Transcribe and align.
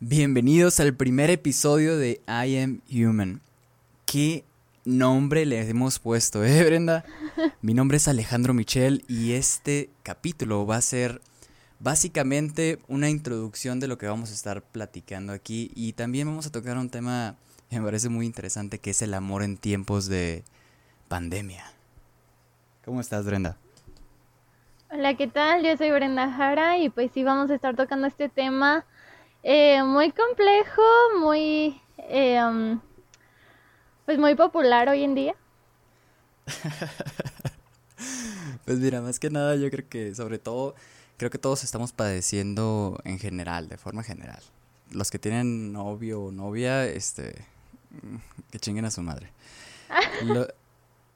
Bienvenidos 0.00 0.78
al 0.78 0.92
primer 0.92 1.30
episodio 1.30 1.96
de 1.96 2.20
I 2.28 2.58
Am 2.58 2.82
Human. 2.92 3.40
¿Qué 4.04 4.44
nombre 4.84 5.46
le 5.46 5.66
hemos 5.66 5.98
puesto, 5.98 6.44
eh, 6.44 6.64
Brenda? 6.66 7.02
Mi 7.62 7.72
nombre 7.72 7.96
es 7.96 8.06
Alejandro 8.06 8.52
Michel 8.52 9.06
y 9.08 9.32
este 9.32 9.88
capítulo 10.02 10.66
va 10.66 10.76
a 10.76 10.82
ser 10.82 11.22
básicamente 11.80 12.78
una 12.88 13.08
introducción 13.08 13.80
de 13.80 13.88
lo 13.88 13.96
que 13.96 14.06
vamos 14.06 14.30
a 14.30 14.34
estar 14.34 14.60
platicando 14.60 15.32
aquí 15.32 15.72
y 15.74 15.94
también 15.94 16.28
vamos 16.28 16.46
a 16.46 16.52
tocar 16.52 16.76
un 16.76 16.90
tema 16.90 17.36
que 17.70 17.78
me 17.78 17.86
parece 17.86 18.10
muy 18.10 18.26
interesante 18.26 18.78
que 18.78 18.90
es 18.90 19.00
el 19.00 19.14
amor 19.14 19.42
en 19.42 19.56
tiempos 19.56 20.08
de 20.08 20.44
pandemia. 21.08 21.64
¿Cómo 22.84 23.00
estás, 23.00 23.24
Brenda? 23.24 23.56
Hola, 24.90 25.14
¿qué 25.16 25.26
tal? 25.26 25.64
Yo 25.64 25.74
soy 25.78 25.90
Brenda 25.90 26.30
Jara 26.30 26.76
y 26.76 26.90
pues 26.90 27.12
sí 27.14 27.24
vamos 27.24 27.50
a 27.50 27.54
estar 27.54 27.74
tocando 27.76 28.06
este 28.06 28.28
tema 28.28 28.84
eh, 29.48 29.80
muy 29.84 30.10
complejo, 30.10 30.82
muy, 31.20 31.80
eh, 31.98 32.42
um, 32.42 32.80
pues 34.04 34.18
muy 34.18 34.34
popular 34.34 34.88
hoy 34.88 35.04
en 35.04 35.14
día. 35.14 35.36
pues 38.64 38.78
mira, 38.78 39.00
más 39.00 39.20
que 39.20 39.30
nada 39.30 39.54
yo 39.54 39.70
creo 39.70 39.88
que 39.88 40.16
sobre 40.16 40.40
todo, 40.40 40.74
creo 41.16 41.30
que 41.30 41.38
todos 41.38 41.62
estamos 41.62 41.92
padeciendo 41.92 42.98
en 43.04 43.20
general, 43.20 43.68
de 43.68 43.78
forma 43.78 44.02
general. 44.02 44.42
Los 44.90 45.12
que 45.12 45.20
tienen 45.20 45.72
novio 45.72 46.22
o 46.22 46.32
novia, 46.32 46.84
este, 46.84 47.46
que 48.50 48.58
chinguen 48.58 48.84
a 48.84 48.90
su 48.90 49.02
madre. 49.02 49.30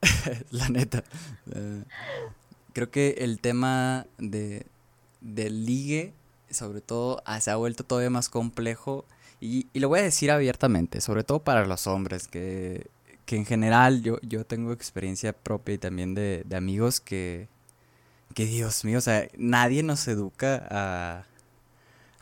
la 0.52 0.68
neta. 0.68 1.02
Eh, 1.52 1.82
creo 2.74 2.92
que 2.92 3.16
el 3.18 3.40
tema 3.40 4.06
de, 4.18 4.66
del 5.20 5.66
ligue 5.66 6.14
sobre 6.50 6.80
todo 6.80 7.22
ah, 7.24 7.40
se 7.40 7.50
ha 7.50 7.56
vuelto 7.56 7.84
todavía 7.84 8.10
más 8.10 8.28
complejo. 8.28 9.04
Y, 9.40 9.68
lo 9.78 9.88
voy 9.88 10.00
a 10.00 10.02
decir 10.02 10.30
abiertamente, 10.30 11.00
sobre 11.00 11.24
todo 11.24 11.42
para 11.42 11.64
los 11.64 11.86
hombres, 11.86 12.28
que, 12.28 12.90
en 13.28 13.46
general 13.46 14.02
yo, 14.02 14.18
yo 14.22 14.44
tengo 14.44 14.72
experiencia 14.72 15.32
propia 15.32 15.76
y 15.76 15.78
también 15.78 16.14
de, 16.14 16.44
amigos 16.54 17.00
que, 17.00 17.48
que, 18.34 18.44
Dios 18.44 18.84
mío, 18.84 18.98
o 18.98 19.00
sea, 19.00 19.28
nadie 19.36 19.82
nos 19.82 20.06
educa 20.08 20.66
a... 20.70 21.24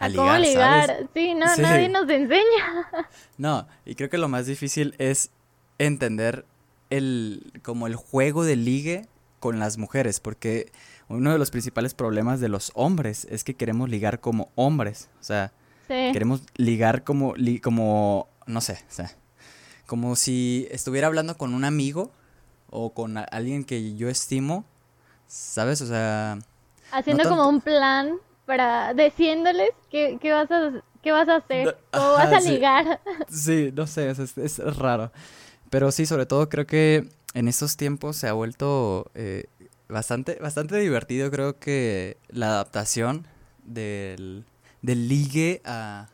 A, 0.01 0.09
ligar, 0.09 0.27
cómo 0.27 0.39
ligar, 0.39 1.09
sí, 1.13 1.35
no, 1.35 1.47
nadie 1.57 1.89
nos 1.89 2.09
enseña. 2.09 2.89
No, 3.37 3.67
y 3.85 3.97
creo 3.97 4.09
que 4.09 4.19
lo 4.19 4.29
más 4.29 4.47
difícil 4.47 4.95
es 4.99 5.31
entender 5.79 6.45
el, 6.91 7.53
como 7.65 7.89
el 7.89 7.97
juego 7.97 8.45
de 8.45 8.55
ligue 8.55 9.09
con 9.41 9.59
las 9.59 9.79
mujeres, 9.79 10.21
porque 10.21 10.71
uno 11.09 11.33
de 11.33 11.39
los 11.39 11.51
principales 11.51 11.95
problemas 11.95 12.41
de 12.41 12.49
los 12.49 12.71
hombres 12.75 13.27
es 13.31 13.45
que 13.45 13.55
queremos 13.55 13.89
ligar 13.89 14.21
como 14.21 14.51
hombres. 14.55 15.09
O 15.21 15.25
sea, 15.25 15.53
queremos 15.89 16.43
ligar 16.57 17.03
como, 17.05 17.35
como, 17.63 18.29
no 18.47 18.61
sé, 18.61 18.85
o 18.89 18.93
sea, 18.93 19.11
como 19.87 20.17
si 20.17 20.69
estuviera 20.71 21.07
hablando 21.07 21.39
con 21.39 21.55
un 21.55 21.65
amigo 21.65 22.11
o 22.71 22.93
con 22.93 23.17
alguien 23.17 23.65
que 23.65 23.97
yo 23.97 24.09
estimo, 24.09 24.65
¿sabes? 25.27 25.81
O 25.81 25.87
sea... 25.87 26.39
Haciendo 26.93 27.29
como 27.29 27.49
un 27.49 27.61
plan 27.61 28.17
para 28.45 28.95
diciéndoles 28.95 29.71
qué, 29.91 30.19
vas, 30.33 30.51
a, 30.51 30.73
qué 31.03 31.13
vas 31.13 31.29
a 31.29 31.37
hacer, 31.37 31.79
cómo 31.91 32.13
vas 32.13 32.33
a 32.33 32.41
ligar. 32.41 33.01
Sí, 33.29 33.73
no 33.75 33.87
sé, 33.87 34.11
es, 34.11 34.37
es, 34.39 34.77
raro. 34.77 35.11
Pero 35.71 35.91
sí, 35.91 36.07
sobre 36.07 36.27
todo 36.27 36.49
creo 36.49 36.67
que 36.67 37.09
en 37.35 37.49
estos 37.49 37.77
tiempos 37.77 38.17
se 38.17 38.29
ha 38.29 38.33
vuelto 38.33 39.11
eh, 39.15 39.45
bastante, 39.89 40.37
bastante 40.37 40.77
divertido, 40.79 41.31
creo 41.31 41.59
que 41.59 42.17
la 42.29 42.49
adaptación 42.49 43.27
del, 43.65 44.45
del 44.83 45.09
ligue 45.09 45.63
a, 45.65 46.09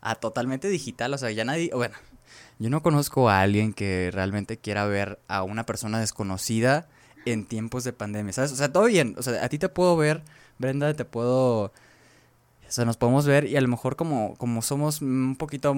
a 0.00 0.14
totalmente 0.16 0.68
digital. 0.68 1.14
O 1.14 1.18
sea, 1.18 1.30
ya 1.30 1.44
nadie, 1.44 1.70
bueno, 1.74 1.94
yo 2.58 2.70
no 2.70 2.82
conozco 2.82 3.28
a 3.28 3.40
alguien 3.40 3.72
que 3.72 4.10
realmente 4.12 4.58
quiera 4.58 4.86
ver 4.86 5.18
a 5.28 5.42
una 5.42 5.66
persona 5.66 6.00
desconocida 6.00 6.86
en 7.24 7.46
tiempos 7.46 7.84
de 7.84 7.92
pandemia, 7.92 8.32
¿sabes? 8.32 8.52
O 8.52 8.56
sea, 8.56 8.72
todo 8.72 8.84
bien, 8.84 9.14
o 9.18 9.22
sea, 9.22 9.44
a 9.44 9.48
ti 9.48 9.58
te 9.58 9.68
puedo 9.68 9.96
ver, 9.96 10.22
Brenda, 10.58 10.94
te 10.94 11.04
puedo... 11.04 11.72
O 12.66 12.70
sea, 12.74 12.84
nos 12.84 12.96
podemos 12.96 13.26
ver 13.26 13.44
y 13.44 13.56
a 13.56 13.60
lo 13.60 13.68
mejor 13.68 13.94
como, 13.94 14.34
como 14.36 14.62
somos 14.62 15.00
un 15.00 15.36
poquito 15.36 15.74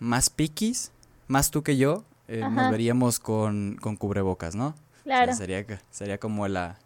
más 0.00 0.30
piquis, 0.30 0.90
más 1.28 1.50
tú 1.50 1.62
que 1.62 1.76
yo, 1.76 2.04
eh, 2.26 2.40
nos 2.40 2.70
veríamos 2.70 3.20
con, 3.20 3.76
con 3.80 3.96
cubrebocas, 3.96 4.54
¿no? 4.54 4.74
Claro. 5.04 5.34
sería, 5.34 5.64
sería 5.90 6.18
como 6.18 6.46
la, 6.48 6.78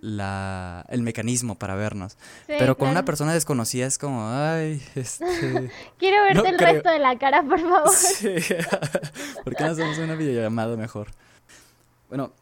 la, 0.00 0.84
el 0.88 1.02
mecanismo 1.02 1.58
para 1.58 1.74
vernos. 1.76 2.16
Pero 2.46 2.76
con 2.76 2.88
una 2.88 3.04
persona 3.04 3.32
desconocida 3.32 3.86
es 3.86 3.98
como, 3.98 4.28
ay, 4.28 4.82
este... 4.94 5.24
Quiero 5.98 6.24
verte 6.24 6.48
el 6.48 6.58
resto 6.58 6.90
de 6.90 6.98
la 6.98 7.18
cara, 7.18 7.42
por 7.42 7.60
favor. 7.60 7.90
Sí. 7.94 8.34
¿Por 9.44 9.54
qué 9.54 9.64
no 9.64 9.70
hacemos 9.70 9.98
una 9.98 10.14
videollamada 10.14 10.76
mejor? 10.76 11.08
Bueno, 12.08 12.32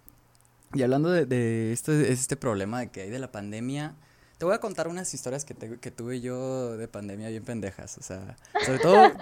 y 0.73 0.83
hablando 0.83 1.11
de, 1.11 1.27
de 1.27 1.73
este, 1.73 2.13
este 2.13 2.37
problema 2.37 2.81
de 2.81 2.91
que 2.91 3.03
hay 3.03 3.11
de 3.11 3.19
la 3.19 3.31
pandemia, 3.31 3.95
te 4.39 4.47
voy 4.47 4.55
a 4.55 4.59
contar 4.59 4.89
unas 4.89 5.13
historias 5.13 5.45
que, 5.45 5.55
que 5.55 5.91
tuve 5.91 6.23
yo 6.23 6.79
de 6.79 6.89
pandemia 6.89 7.29
bien 7.29 7.45
pendejas. 7.45 7.99
O 7.99 8.03
sea, 8.03 8.37
sobre 8.65 8.79
todo, 8.79 9.13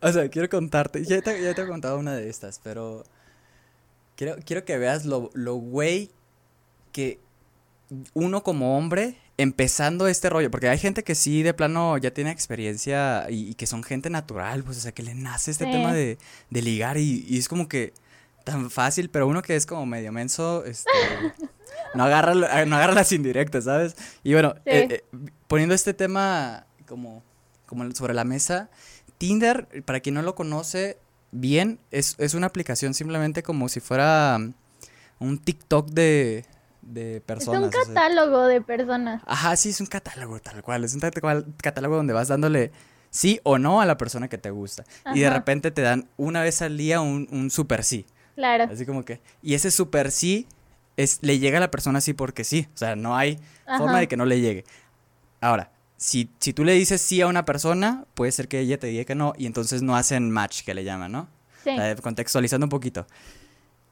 o 0.00 0.12
sea, 0.12 0.28
quiero 0.28 0.48
contarte, 0.48 1.04
ya 1.04 1.22
te, 1.22 1.40
ya 1.40 1.54
te 1.54 1.62
he 1.62 1.66
contado 1.68 1.98
una 1.98 2.14
de 2.14 2.28
estas, 2.28 2.58
pero 2.58 3.04
Quiero, 4.20 4.36
quiero 4.44 4.66
que 4.66 4.76
veas 4.76 5.06
lo, 5.06 5.30
lo 5.32 5.54
güey 5.54 6.10
que 6.92 7.20
uno 8.12 8.42
como 8.42 8.76
hombre 8.76 9.16
empezando 9.38 10.08
este 10.08 10.28
rollo, 10.28 10.50
porque 10.50 10.68
hay 10.68 10.76
gente 10.76 11.02
que 11.02 11.14
sí 11.14 11.42
de 11.42 11.54
plano 11.54 11.96
ya 11.96 12.12
tiene 12.12 12.30
experiencia 12.30 13.24
y, 13.30 13.54
que 13.54 13.64
son 13.64 13.82
gente 13.82 14.10
natural, 14.10 14.62
pues 14.62 14.76
o 14.76 14.80
sea, 14.82 14.92
que 14.92 15.02
le 15.02 15.14
nace 15.14 15.50
este 15.50 15.64
tema 15.64 15.94
de, 15.94 16.18
de 16.50 16.60
ligar 16.60 16.98
y, 16.98 17.24
y, 17.26 17.38
es 17.38 17.48
como 17.48 17.66
que 17.66 17.94
tan 18.44 18.70
fácil, 18.70 19.08
pero 19.08 19.26
uno 19.26 19.40
que 19.40 19.56
es 19.56 19.64
como 19.64 19.86
medio 19.86 20.12
menso, 20.12 20.66
este, 20.66 20.90
no, 21.94 22.04
agarra, 22.04 22.34
no 22.34 22.76
agarra 22.76 22.92
las 22.92 23.12
indirectas, 23.12 23.64
¿sabes? 23.64 23.96
Y 24.22 24.34
bueno, 24.34 24.54
eh, 24.66 24.86
eh, 24.90 25.04
poniendo 25.48 25.74
este 25.74 25.94
tema 25.94 26.66
como, 26.86 27.22
como 27.64 27.90
sobre 27.92 28.12
la 28.12 28.24
mesa, 28.24 28.68
Tinder, 29.16 29.66
para 29.86 30.00
quien 30.00 30.14
no 30.14 30.20
lo 30.20 30.34
conoce, 30.34 30.98
bien, 31.30 31.78
es, 31.90 32.16
es 32.18 32.34
una 32.34 32.46
aplicación 32.46 32.94
simplemente 32.94 33.42
como 33.42 33.68
si 33.68 33.80
fuera 33.80 34.36
um, 34.38 34.52
un 35.18 35.38
TikTok 35.38 35.90
de, 35.90 36.44
de 36.82 37.20
personas. 37.20 37.62
Es 37.62 37.66
un 37.66 37.94
catálogo 37.94 38.46
de 38.46 38.60
personas. 38.60 39.22
Ajá, 39.26 39.56
sí, 39.56 39.70
es 39.70 39.80
un 39.80 39.86
catálogo 39.86 40.40
tal 40.40 40.62
cual. 40.62 40.84
Es 40.84 40.94
un 40.94 41.00
catálogo 41.00 41.96
donde 41.96 42.12
vas 42.12 42.28
dándole 42.28 42.72
sí 43.10 43.40
o 43.42 43.58
no 43.58 43.80
a 43.80 43.86
la 43.86 43.96
persona 43.96 44.28
que 44.28 44.38
te 44.38 44.50
gusta. 44.50 44.84
Y 45.14 45.20
de 45.20 45.30
repente 45.30 45.70
te 45.70 45.82
dan 45.82 46.08
una 46.16 46.42
vez 46.42 46.62
al 46.62 46.76
día 46.76 47.00
un, 47.00 47.28
un 47.30 47.50
super 47.50 47.84
sí. 47.84 48.06
Claro. 48.34 48.64
Así 48.72 48.86
como 48.86 49.04
que. 49.04 49.20
Y 49.42 49.54
ese 49.54 49.70
super 49.70 50.10
sí 50.10 50.46
es, 50.96 51.18
le 51.22 51.38
llega 51.38 51.58
a 51.58 51.60
la 51.60 51.70
persona 51.70 52.00
sí 52.00 52.14
porque 52.14 52.44
sí. 52.44 52.68
O 52.74 52.76
sea, 52.78 52.96
no 52.96 53.16
hay 53.16 53.38
forma 53.76 53.98
de 53.98 54.08
que 54.08 54.16
no 54.16 54.24
le 54.24 54.40
llegue. 54.40 54.64
Ahora, 55.40 55.70
si, 56.00 56.30
si 56.40 56.54
tú 56.54 56.64
le 56.64 56.72
dices 56.72 57.02
sí 57.02 57.20
a 57.20 57.26
una 57.26 57.44
persona, 57.44 58.06
puede 58.14 58.32
ser 58.32 58.48
que 58.48 58.58
ella 58.58 58.78
te 58.78 58.86
diga 58.86 59.04
que 59.04 59.14
no 59.14 59.34
y 59.36 59.44
entonces 59.44 59.82
no 59.82 59.96
hacen 59.96 60.30
match, 60.30 60.62
que 60.64 60.72
le 60.72 60.82
llaman, 60.82 61.12
¿no? 61.12 61.28
Sí. 61.62 61.72
contextualizando 62.02 62.64
un 62.64 62.70
poquito. 62.70 63.06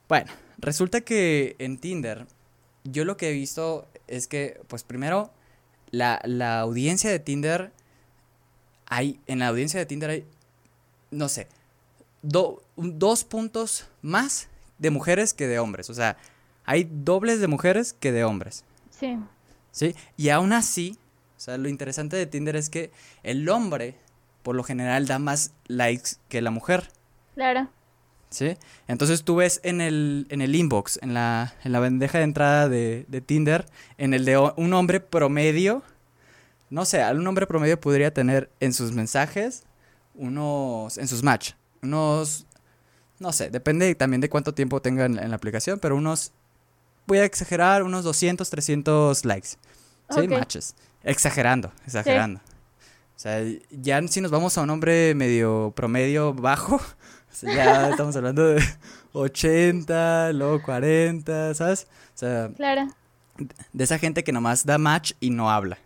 Bueno, 0.09 0.33
resulta 0.57 1.03
que 1.03 1.55
en 1.59 1.77
Tinder, 1.77 2.27
yo 2.85 3.05
lo 3.05 3.19
que 3.19 3.29
he 3.29 3.33
visto 3.35 3.87
es 4.07 4.27
que, 4.27 4.59
pues 4.69 4.85
primero, 4.85 5.31
la, 5.91 6.19
la 6.25 6.61
audiencia 6.61 7.11
de 7.11 7.19
Tinder, 7.19 7.73
hay, 8.87 9.21
en 9.27 9.41
la 9.41 9.49
audiencia 9.49 9.79
de 9.79 9.85
Tinder 9.85 10.09
hay, 10.09 10.27
no 11.11 11.29
sé, 11.29 11.47
dos 12.23 13.25
puntos 13.25 13.87
más 14.01 14.49
de 14.79 14.91
mujeres 14.91 15.35
que 15.35 15.47
de 15.47 15.59
hombres. 15.59 15.91
O 15.91 15.95
sea, 15.95 16.17
hay 16.65 16.89
dobles 16.91 17.41
de 17.41 17.49
mujeres 17.49 17.93
que 17.93 18.13
de 18.13 18.25
hombres. 18.25 18.65
Sí. 18.99 19.19
Sí, 19.73 19.95
y 20.17 20.31
aún 20.31 20.55
así, 20.55 20.97
o 21.39 21.41
sea, 21.41 21.57
lo 21.57 21.69
interesante 21.69 22.17
de 22.17 22.27
Tinder 22.27 22.57
es 22.57 22.69
que 22.69 22.91
el 23.23 23.49
hombre, 23.49 23.95
por 24.43 24.57
lo 24.57 24.65
general, 24.65 25.07
da 25.07 25.21
más 25.21 25.53
likes 25.69 26.17
que 26.29 26.43
la 26.43 26.51
mujer. 26.51 26.91
Claro. 27.37 27.69
¿Sí? 28.29 28.57
Entonces 28.89 29.23
tú 29.23 29.37
ves 29.37 29.61
en 29.63 29.81
el, 29.81 30.27
en 30.31 30.43
el 30.43 30.57
inbox, 30.57 30.99
en 31.01 31.15
la, 31.15 31.55
en 31.63 31.71
la 31.71 31.79
bandeja 31.79 32.19
de 32.19 32.25
entrada 32.25 32.69
de, 32.69 33.05
de 33.07 33.21
Tinder, 33.21 33.67
en 33.99 34.15
el 34.15 34.25
de 34.25 34.37
un 34.37 34.75
hombre 34.75 34.99
promedio, 34.99 35.85
no 36.71 36.85
sé, 36.85 37.05
un 37.13 37.27
hombre 37.29 37.47
promedio 37.47 37.81
podría 37.81 38.13
tener 38.13 38.51
en 38.59 38.73
sus 38.73 38.91
mensajes 38.91 39.63
unos, 40.17 40.99
en 40.99 41.07
sus 41.07 41.23
match, 41.23 41.53
unos, 41.83 42.47
no 43.21 43.33
sé, 43.33 43.49
depende 43.49 43.95
también 43.95 44.21
de 44.21 44.29
cuánto 44.29 44.55
tiempo 44.55 44.83
tenga 44.83 45.07
en, 45.07 45.15
la 45.31 45.37
aplicación, 45.37 45.79
pero 45.79 45.95
unos, 45.95 46.33
voy 47.07 47.19
a 47.19 47.25
exagerar, 47.25 47.85
unos 47.85 48.03
200, 48.03 48.51
300 48.51 49.25
likes, 49.25 49.51
¿sí? 50.11 50.27
Matches. 50.27 50.75
Exagerando, 51.09 51.73
exagerando. 51.87 52.41
O 52.41 53.21
sea, 53.21 53.43
ya 53.71 54.07
si 54.07 54.21
nos 54.21 54.31
vamos 54.31 54.57
a 54.59 54.63
un 54.63 54.71
hombre 54.71 55.15
medio 55.15 55.73
promedio 55.75 56.35
bajo, 56.35 56.81
ya 57.43 57.91
estamos 57.91 58.15
hablando 58.15 58.47
de 58.47 58.63
80, 59.13 60.33
luego 60.35 60.63
40, 60.63 61.55
¿sabes? 61.55 61.89
O 62.15 62.19
sea, 62.19 62.51
claro. 62.55 62.89
de 63.73 63.85
esa 63.85 63.99
gente 63.99 64.23
que 64.23 64.33
nomás 64.33 64.67
da 64.67 64.79
match 64.79 65.13
y 65.19 65.31
no 65.31 65.51
habla. 65.51 65.79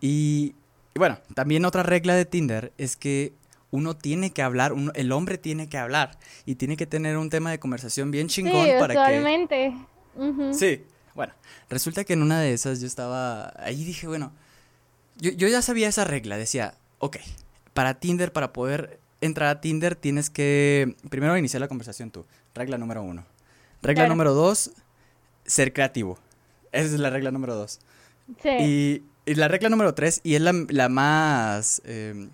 y, 0.00 0.54
y 0.94 0.98
bueno, 0.98 1.18
también 1.34 1.64
otra 1.64 1.82
regla 1.82 2.14
de 2.14 2.24
Tinder 2.26 2.72
es 2.78 2.96
que 2.96 3.32
uno 3.70 3.96
tiene 3.96 4.32
que 4.32 4.42
hablar, 4.42 4.74
el 4.94 5.12
hombre 5.12 5.38
tiene 5.38 5.68
que 5.68 5.78
hablar 5.78 6.18
y 6.44 6.56
tiene 6.56 6.76
que 6.76 6.86
tener 6.86 7.16
un 7.16 7.30
tema 7.30 7.50
de 7.50 7.58
conversación 7.58 8.10
bien 8.10 8.28
chingón 8.28 8.66
sí, 8.66 8.72
para 8.78 8.94
que... 8.94 9.00
Sí, 10.52 10.84
bueno, 11.14 11.32
resulta 11.68 12.04
que 12.04 12.12
en 12.12 12.22
una 12.22 12.40
de 12.40 12.52
esas 12.52 12.80
yo 12.80 12.86
estaba 12.86 13.52
ahí 13.56 13.84
dije, 13.84 14.06
bueno, 14.06 14.32
yo, 15.16 15.30
yo 15.32 15.48
ya 15.48 15.62
sabía 15.62 15.88
esa 15.88 16.04
regla, 16.04 16.36
decía, 16.36 16.74
ok, 16.98 17.18
para 17.74 17.94
Tinder, 17.94 18.32
para 18.32 18.52
poder 18.52 19.00
entrar 19.20 19.48
a 19.48 19.60
Tinder 19.60 19.96
tienes 19.96 20.30
que 20.30 20.96
primero 21.08 21.36
iniciar 21.36 21.60
la 21.60 21.68
conversación 21.68 22.10
tú, 22.10 22.26
regla 22.54 22.78
número 22.78 23.02
uno. 23.02 23.24
Regla 23.82 24.06
número 24.06 24.34
dos, 24.34 24.72
ser 25.46 25.72
creativo. 25.72 26.18
Esa 26.72 26.94
es 26.94 27.00
la 27.00 27.10
regla 27.10 27.30
número 27.30 27.54
dos. 27.54 27.80
Sí. 28.42 29.02
Y, 29.26 29.34
la 29.34 29.48
regla 29.48 29.68
número 29.68 29.94
tres, 29.94 30.20
y 30.24 30.34
es 30.34 30.42
la, 30.42 30.88
más 30.88 31.80
em, 31.84 32.30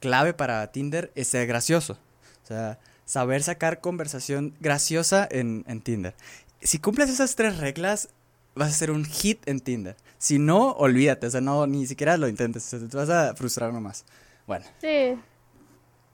clave 0.00 0.32
para 0.32 0.72
Tinder, 0.72 1.12
es 1.14 1.28
ser 1.28 1.46
gracioso. 1.46 1.98
O 2.44 2.46
sea, 2.46 2.78
saber 3.04 3.42
sacar 3.42 3.80
conversación 3.80 4.54
graciosa 4.58 5.28
en, 5.30 5.64
en 5.68 5.80
Tinder. 5.82 6.14
Si 6.60 6.78
cumples 6.78 7.10
esas 7.10 7.36
tres 7.36 7.58
reglas, 7.58 8.08
vas 8.54 8.68
a 8.68 8.72
ser 8.72 8.90
un 8.90 9.04
hit 9.04 9.46
en 9.48 9.60
Tinder. 9.60 9.96
Si 10.18 10.38
no, 10.38 10.72
olvídate, 10.72 11.26
o 11.26 11.30
sea, 11.30 11.40
no, 11.40 11.66
ni 11.66 11.86
siquiera 11.86 12.16
lo 12.16 12.28
intentes, 12.28 12.68
te 12.68 12.96
vas 12.96 13.08
a 13.08 13.34
frustrar 13.34 13.72
nomás. 13.72 14.04
Bueno. 14.46 14.66
Sí. 14.80 15.18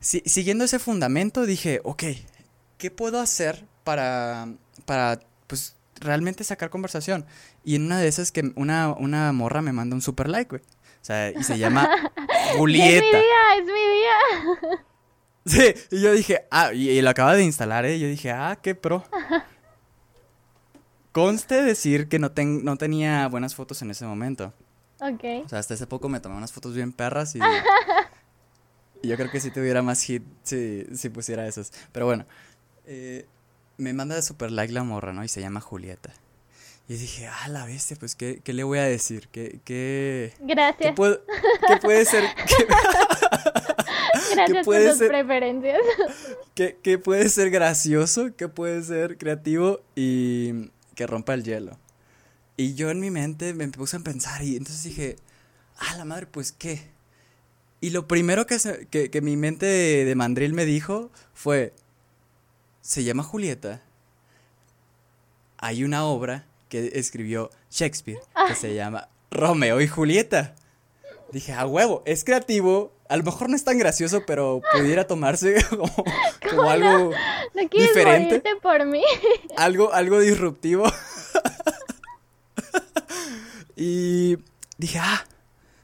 siguiendo 0.00 0.64
ese 0.64 0.78
fundamento, 0.78 1.46
dije, 1.46 1.80
ok, 1.82 2.04
¿qué 2.78 2.90
puedo 2.90 3.20
hacer 3.20 3.64
para, 3.82 4.48
para, 4.84 5.20
pues, 5.46 5.76
realmente 5.96 6.44
sacar 6.44 6.70
conversación? 6.70 7.26
Y 7.64 7.76
en 7.76 7.86
una 7.86 7.98
de 7.98 8.08
esas 8.08 8.30
que 8.30 8.52
una, 8.54 8.92
una 8.92 9.32
morra 9.32 9.62
me 9.62 9.72
manda 9.72 9.96
un 9.96 10.02
super 10.02 10.28
like, 10.28 10.50
güey. 10.50 10.62
O 10.62 11.04
sea, 11.06 11.30
y 11.30 11.42
se 11.42 11.58
llama 11.58 11.88
Julieta. 12.56 13.04
Es 13.06 13.12
mi 13.12 13.18
día, 13.18 13.56
es 13.58 13.64
mi 13.64 13.72
día. 13.72 14.80
Sí, 15.46 15.72
y 15.92 16.00
yo 16.02 16.12
dije, 16.12 16.44
ah, 16.50 16.72
y, 16.72 17.00
lo 17.00 17.08
acaba 17.08 17.36
de 17.36 17.44
instalar, 17.44 17.86
¿eh? 17.86 18.00
Yo 18.00 18.08
dije, 18.08 18.32
ah, 18.32 18.58
qué 18.60 18.74
pro. 18.74 19.04
Conste 21.16 21.62
decir 21.62 22.10
que 22.10 22.18
no, 22.18 22.30
no 22.36 22.76
tenía 22.76 23.26
buenas 23.28 23.54
fotos 23.54 23.80
en 23.80 23.90
ese 23.90 24.04
momento. 24.04 24.52
Ok. 25.00 25.24
O 25.46 25.48
sea, 25.48 25.60
hasta 25.60 25.72
hace 25.72 25.86
poco 25.86 26.10
me 26.10 26.20
tomé 26.20 26.36
unas 26.36 26.52
fotos 26.52 26.74
bien 26.74 26.92
perras 26.92 27.34
y 27.34 27.38
yo 29.02 29.16
creo 29.16 29.30
que 29.30 29.40
si 29.40 29.50
tuviera 29.50 29.80
más 29.80 30.02
hit 30.02 30.22
si, 30.42 30.84
si 30.94 31.08
pusiera 31.08 31.46
esos. 31.46 31.72
Pero 31.90 32.04
bueno, 32.04 32.26
eh, 32.84 33.24
me 33.78 33.94
manda 33.94 34.14
de 34.14 34.20
super 34.20 34.52
like 34.52 34.74
la 34.74 34.82
morra, 34.82 35.14
¿no? 35.14 35.24
Y 35.24 35.28
se 35.28 35.40
llama 35.40 35.62
Julieta. 35.62 36.12
Y 36.86 36.96
dije, 36.96 37.28
ah, 37.28 37.48
la 37.48 37.64
bestia, 37.64 37.96
pues, 37.98 38.14
¿qué, 38.14 38.42
qué 38.44 38.52
le 38.52 38.62
voy 38.62 38.78
a 38.78 38.84
decir? 38.84 39.28
¿Qué, 39.32 39.60
qué, 39.64 40.34
Gracias. 40.40 40.90
¿qué, 40.90 40.92
puede, 40.92 41.20
qué 41.66 41.76
puede 41.78 42.04
ser? 42.04 42.24
Gracias 44.34 44.66
por 44.66 44.76
tus 44.76 44.98
preferencias. 45.08 45.80
¿qué, 46.54 46.76
¿Qué 46.82 46.98
puede 46.98 47.30
ser 47.30 47.48
gracioso? 47.48 48.36
¿Qué 48.36 48.48
puede 48.48 48.82
ser 48.82 49.16
creativo? 49.16 49.80
Y 49.94 50.70
que 50.96 51.06
rompa 51.06 51.34
el 51.34 51.44
hielo. 51.44 51.78
Y 52.56 52.74
yo 52.74 52.90
en 52.90 52.98
mi 52.98 53.12
mente 53.12 53.54
me 53.54 53.68
puse 53.68 53.98
a 53.98 54.00
pensar 54.00 54.42
y 54.42 54.56
entonces 54.56 54.82
dije, 54.82 55.16
ah, 55.78 55.94
la 55.96 56.04
madre, 56.04 56.26
pues, 56.26 56.50
¿qué? 56.50 56.90
Y 57.80 57.90
lo 57.90 58.08
primero 58.08 58.46
que, 58.46 59.08
que, 59.10 59.20
mi 59.20 59.36
mente 59.36 59.66
de, 59.66 60.14
mandril 60.14 60.54
me 60.54 60.64
dijo 60.64 61.12
fue, 61.34 61.74
se 62.80 63.04
llama 63.04 63.22
Julieta. 63.22 63.82
Hay 65.58 65.84
una 65.84 66.04
obra 66.04 66.46
que 66.68 66.92
escribió 66.94 67.50
Shakespeare 67.70 68.18
que 68.48 68.54
se 68.54 68.74
llama 68.74 69.08
Romeo 69.30 69.80
y 69.80 69.88
Julieta. 69.88 70.56
Dije, 71.36 71.52
a 71.52 71.66
huevo, 71.66 72.02
es 72.06 72.24
creativo, 72.24 72.94
a 73.10 73.16
lo 73.18 73.22
mejor 73.22 73.50
no 73.50 73.56
es 73.56 73.62
tan 73.62 73.76
gracioso, 73.76 74.22
pero 74.26 74.62
pudiera 74.72 75.06
tomarse 75.06 75.62
como, 76.50 76.70
algo 76.70 77.12
¿No 77.54 77.68
diferente. 77.70 78.42
por 78.62 78.86
mí? 78.86 79.04
Algo, 79.58 79.92
algo 79.92 80.18
disruptivo. 80.18 80.90
y 83.76 84.38
dije, 84.78 84.98
ah, 84.98 85.26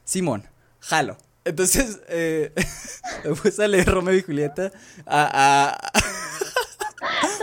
Simón, 0.03 0.49
jalo. 0.79 1.17
Entonces, 1.45 1.99
eh, 2.07 2.51
me 3.23 3.35
puse 3.35 3.63
a 3.63 3.67
leer 3.67 3.85
Romeo 3.85 4.15
y 4.15 4.23
Julieta 4.23 4.71
a... 5.05 5.77
a 5.93 6.22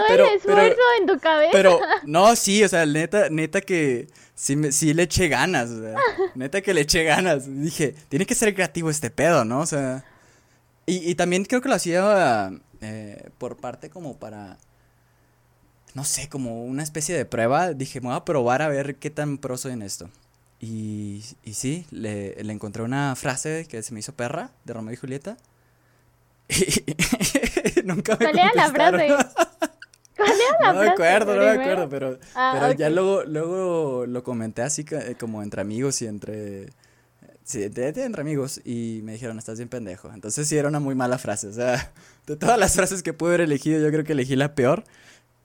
pero, 0.08 0.26
el 0.26 0.36
esfuerzo 0.36 0.80
en 1.00 1.06
tu 1.06 1.18
cabeza. 1.18 1.50
Pero, 1.52 1.80
no, 2.04 2.34
sí, 2.36 2.62
o 2.64 2.68
sea, 2.68 2.86
neta, 2.86 3.28
neta 3.30 3.60
que 3.60 4.08
sí, 4.34 4.56
me, 4.56 4.72
sí 4.72 4.94
le 4.94 5.04
eché 5.04 5.28
ganas, 5.28 5.70
o 5.70 5.80
sea, 5.80 5.94
neta 6.34 6.60
que 6.60 6.74
le 6.74 6.82
eché 6.82 7.04
ganas. 7.04 7.44
Dije, 7.46 7.94
tiene 8.08 8.26
que 8.26 8.34
ser 8.34 8.54
creativo 8.54 8.90
este 8.90 9.10
pedo, 9.10 9.44
¿no? 9.44 9.60
O 9.60 9.66
sea, 9.66 10.04
y, 10.86 11.10
y 11.10 11.14
también 11.14 11.44
creo 11.44 11.60
que 11.60 11.68
lo 11.68 11.74
hacía 11.74 12.50
eh, 12.80 13.30
por 13.38 13.56
parte 13.58 13.90
como 13.90 14.16
para, 14.18 14.58
no 15.94 16.04
sé, 16.04 16.28
como 16.28 16.64
una 16.64 16.82
especie 16.82 17.16
de 17.16 17.24
prueba. 17.24 17.72
Dije, 17.74 18.00
me 18.00 18.08
voy 18.08 18.16
a 18.16 18.24
probar 18.24 18.62
a 18.62 18.68
ver 18.68 18.96
qué 18.96 19.10
tan 19.10 19.38
pro 19.38 19.56
soy 19.56 19.72
en 19.72 19.82
esto. 19.82 20.10
Y, 20.60 21.24
y 21.42 21.54
sí, 21.54 21.86
le, 21.90 22.34
le, 22.42 22.52
encontré 22.52 22.82
una 22.82 23.16
frase 23.16 23.66
que 23.68 23.82
se 23.82 23.94
me 23.94 24.00
hizo 24.00 24.14
perra 24.14 24.50
de 24.64 24.74
Romeo 24.74 24.92
y 24.92 24.96
Julieta. 24.96 25.36
Y 27.76 27.82
nunca 27.84 28.12
me 28.12 28.26
¿Cuál 28.26 28.38
era 28.38 28.52
la 28.54 28.68
frase? 28.70 29.08
¿Cuál 30.24 30.38
era 30.40 30.58
la 30.60 30.72
no 30.72 30.80
me 30.80 30.88
acuerdo, 30.88 31.36
no 31.36 31.42
me 31.42 31.50
acuerdo, 31.50 31.88
pero, 31.88 32.18
ah, 32.34 32.56
pero 32.58 32.72
ya 32.72 32.90
luego, 32.90 33.24
luego 33.24 34.06
lo 34.06 34.22
comenté 34.22 34.62
así 34.62 34.84
eh, 34.90 35.16
como 35.18 35.42
entre 35.42 35.60
amigos 35.60 36.00
y 36.02 36.06
entre... 36.06 36.68
Sí, 37.42 37.64
entre 37.64 38.20
amigos 38.20 38.60
y 38.64 39.00
me 39.02 39.12
dijeron, 39.12 39.36
estás 39.38 39.58
bien 39.58 39.68
pendejo. 39.68 40.12
Entonces 40.14 40.46
sí 40.46 40.56
era 40.56 40.68
una 40.68 40.78
muy 40.78 40.94
mala 40.94 41.18
frase. 41.18 41.48
O 41.48 41.52
sea, 41.52 41.92
de 42.26 42.36
todas 42.36 42.58
las 42.58 42.74
frases 42.74 43.02
que 43.02 43.12
pude 43.12 43.30
haber 43.30 43.40
elegido, 43.40 43.80
yo 43.80 43.90
creo 43.90 44.04
que 44.04 44.12
elegí 44.12 44.36
la 44.36 44.54
peor. 44.54 44.84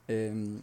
Eh, 0.06 0.60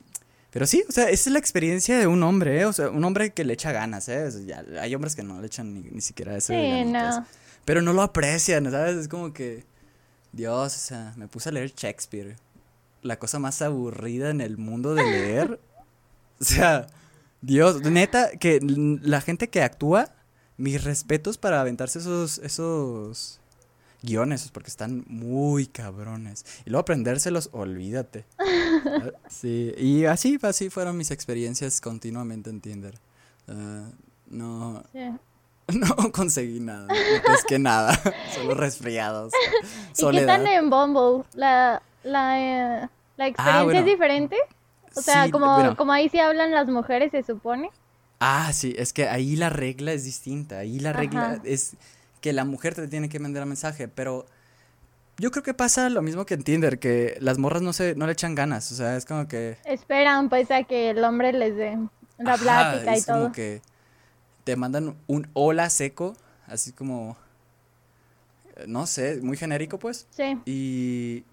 pero 0.54 0.68
sí, 0.68 0.84
o 0.88 0.92
sea, 0.92 1.10
esa 1.10 1.30
es 1.30 1.34
la 1.34 1.40
experiencia 1.40 1.98
de 1.98 2.06
un 2.06 2.22
hombre, 2.22 2.62
¿eh? 2.62 2.66
O 2.66 2.74
sea, 2.74 2.92
un 2.92 3.04
hombre 3.04 3.32
que 3.32 3.44
le 3.44 3.54
echa 3.54 3.72
ganas, 3.72 4.08
¿eh? 4.08 4.30
ya, 4.46 4.64
hay 4.80 4.94
hombres 4.94 5.16
que 5.16 5.24
no 5.24 5.42
le 5.42 5.48
echan 5.48 5.84
ni, 5.92 6.00
siquiera 6.00 6.38
eso. 6.38 6.54
Sí, 6.54 6.84
no. 6.86 7.26
Pero 7.66 7.82
no 7.82 7.92
lo 7.92 8.04
aprecian, 8.04 8.70
¿sabes? 8.70 8.98
Es 8.98 9.08
como 9.08 9.34
que, 9.34 9.66
Dios, 10.32 10.76
o 10.76 10.80
sea, 10.80 11.14
me 11.18 11.28
puse 11.28 11.50
a 11.50 11.54
leer 11.54 11.74
Shakespeare. 11.74 12.36
La 13.04 13.20
cosa 13.20 13.38
más 13.38 13.62
aburrida 13.62 14.30
en 14.32 14.42
el 14.42 14.58
mundo 14.58 14.96
de 14.96 15.04
leer. 15.04 15.60
o 16.42 16.44
sea, 16.44 16.88
Dios, 17.42 17.82
neta, 17.82 18.32
que 18.32 18.60
la 18.62 19.22
gente 19.22 19.50
que 19.50 19.62
actúa, 19.62 20.10
mis 20.58 20.84
respetos 20.84 21.38
para 21.38 21.62
aventarse 21.62 22.00
esos, 22.00 22.40
esos 22.40 23.40
guiones, 24.04 24.50
porque 24.52 24.70
están 24.70 25.04
muy 25.08 25.66
cabrones. 25.66 26.46
Y 26.66 26.70
luego 26.70 26.82
aprendérselos, 26.82 27.50
olvídate. 27.52 28.26
sí, 29.30 29.74
y 29.78 30.06
así, 30.06 30.38
así 30.42 30.70
fueron 30.70 30.98
mis 30.98 31.12
experiencias 31.12 31.82
continuamente 31.82 32.50
en 32.50 32.62
Tinder. 32.62 33.00
Ah, 33.48 33.90
no, 34.28 34.84
no 35.68 36.12
conseguí 36.12 36.60
nada, 36.60 36.88
es 36.94 37.44
que 37.46 37.60
nada, 37.60 38.00
solo 38.34 38.54
resfriados. 38.54 39.34
¿Y 39.98 40.12
qué 40.12 40.26
tal 40.26 40.46
en 40.48 40.70
Bumble? 40.70 41.26
¿La, 41.34 41.82
la, 42.04 42.90
la 43.18 43.26
ah, 43.26 43.28
experiencia 43.28 43.80
es 43.80 43.86
diferente? 43.86 44.38
O 44.96 45.02
sea, 45.02 45.30
como, 45.32 45.76
como 45.76 45.92
ahí 45.92 46.10
sí 46.10 46.20
hablan 46.20 46.52
las 46.52 46.68
mujeres, 46.68 47.12
se 47.12 47.24
supone. 47.24 47.72
Ah, 48.20 48.54
sí, 48.54 48.76
es 48.78 48.94
que 48.94 49.10
ahí 49.10 49.36
la 49.36 49.50
regla 49.50 49.92
es 49.92 50.06
distinta. 50.06 50.60
Ahí 50.60 50.80
la 50.80 50.94
regla 50.94 51.42
es 51.44 51.76
que 52.22 52.32
la 52.32 52.46
mujer 52.46 52.76
te 52.76 52.88
tiene 52.88 53.10
que 53.10 53.20
mandar 53.20 53.44
un 53.44 53.50
mensaje, 53.50 53.88
pero 53.88 54.26
yo 55.18 55.32
creo 55.32 55.44
que 55.44 55.54
pasa 55.54 55.90
lo 55.90 56.02
mismo 56.02 56.26
que 56.26 56.36
en 56.36 56.44
Tinder, 56.44 56.80
que 56.80 57.18
las 57.20 57.38
morras 57.38 57.62
no 57.62 57.74
se, 57.74 57.96
no 57.96 58.06
le 58.06 58.14
echan 58.14 58.34
ganas, 58.34 58.72
o 58.72 58.76
sea, 58.76 58.96
es 58.96 59.06
como 59.06 59.28
que... 59.28 59.58
Esperan 59.66 60.30
pues 60.30 60.50
a 60.52 60.64
que 60.64 60.92
el 60.92 61.04
hombre 61.04 61.34
les 61.34 61.56
dé 61.56 61.78
la 62.18 62.38
plática 62.38 62.98
y 62.98 63.02
todo. 63.02 63.18
Es 63.18 63.22
como 63.24 63.32
que 63.34 63.62
te 64.44 64.56
mandan 64.56 64.96
un 65.08 65.28
hola 65.34 65.70
seco, 65.70 66.16
así 66.48 66.72
como, 66.72 67.18
no 68.68 68.88
sé, 68.88 69.20
muy 69.22 69.38
genérico 69.38 69.78
pues. 69.80 70.08
Sí. 70.12 70.40
Y... 70.46 71.26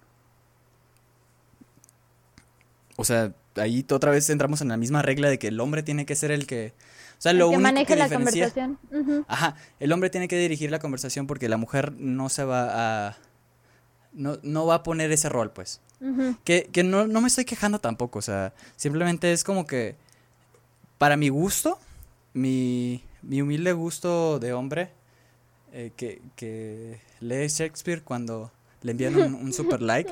O 3.01 3.03
sea, 3.03 3.33
ahí 3.55 3.85
otra 3.89 4.11
vez 4.11 4.29
entramos 4.29 4.61
en 4.61 4.69
la 4.69 4.77
misma 4.77 5.01
regla 5.01 5.29
de 5.29 5.39
que 5.39 5.47
el 5.47 5.59
hombre 5.59 5.83
tiene 5.83 6.05
que 6.05 6.15
ser 6.15 6.31
el 6.31 6.47
que 6.47 6.73
o 7.17 7.21
sea, 7.21 7.33
lo 7.33 7.51
que 7.51 7.57
maneje 7.59 7.95
la 7.95 8.09
conversación. 8.09 8.79
Ajá, 9.27 9.55
el 9.79 9.91
hombre 9.91 10.09
tiene 10.09 10.27
que 10.27 10.39
dirigir 10.39 10.71
la 10.71 10.79
conversación 10.79 11.27
porque 11.27 11.49
la 11.49 11.57
mujer 11.57 11.93
no 11.93 12.29
se 12.29 12.43
va 12.43 13.09
a... 13.09 13.17
No, 14.11 14.39
no 14.41 14.65
va 14.65 14.75
a 14.75 14.83
poner 14.83 15.11
ese 15.11 15.29
rol, 15.29 15.51
pues. 15.51 15.81
Que, 16.43 16.67
que 16.71 16.83
no, 16.83 17.05
no 17.05 17.21
me 17.21 17.27
estoy 17.27 17.45
quejando 17.45 17.77
tampoco, 17.77 18.17
o 18.17 18.21
sea, 18.23 18.53
simplemente 18.75 19.33
es 19.33 19.43
como 19.43 19.67
que 19.67 19.95
para 20.97 21.15
mi 21.15 21.29
gusto, 21.29 21.77
mi, 22.33 23.03
mi 23.21 23.39
humilde 23.39 23.71
gusto 23.73 24.39
de 24.39 24.53
hombre, 24.53 24.89
eh, 25.73 25.91
que, 25.95 26.23
que 26.35 26.99
lee 27.19 27.47
Shakespeare 27.47 28.01
cuando 28.01 28.51
le 28.81 28.93
envían 28.93 29.15
un, 29.15 29.53
super 29.53 29.79
like, 29.79 30.11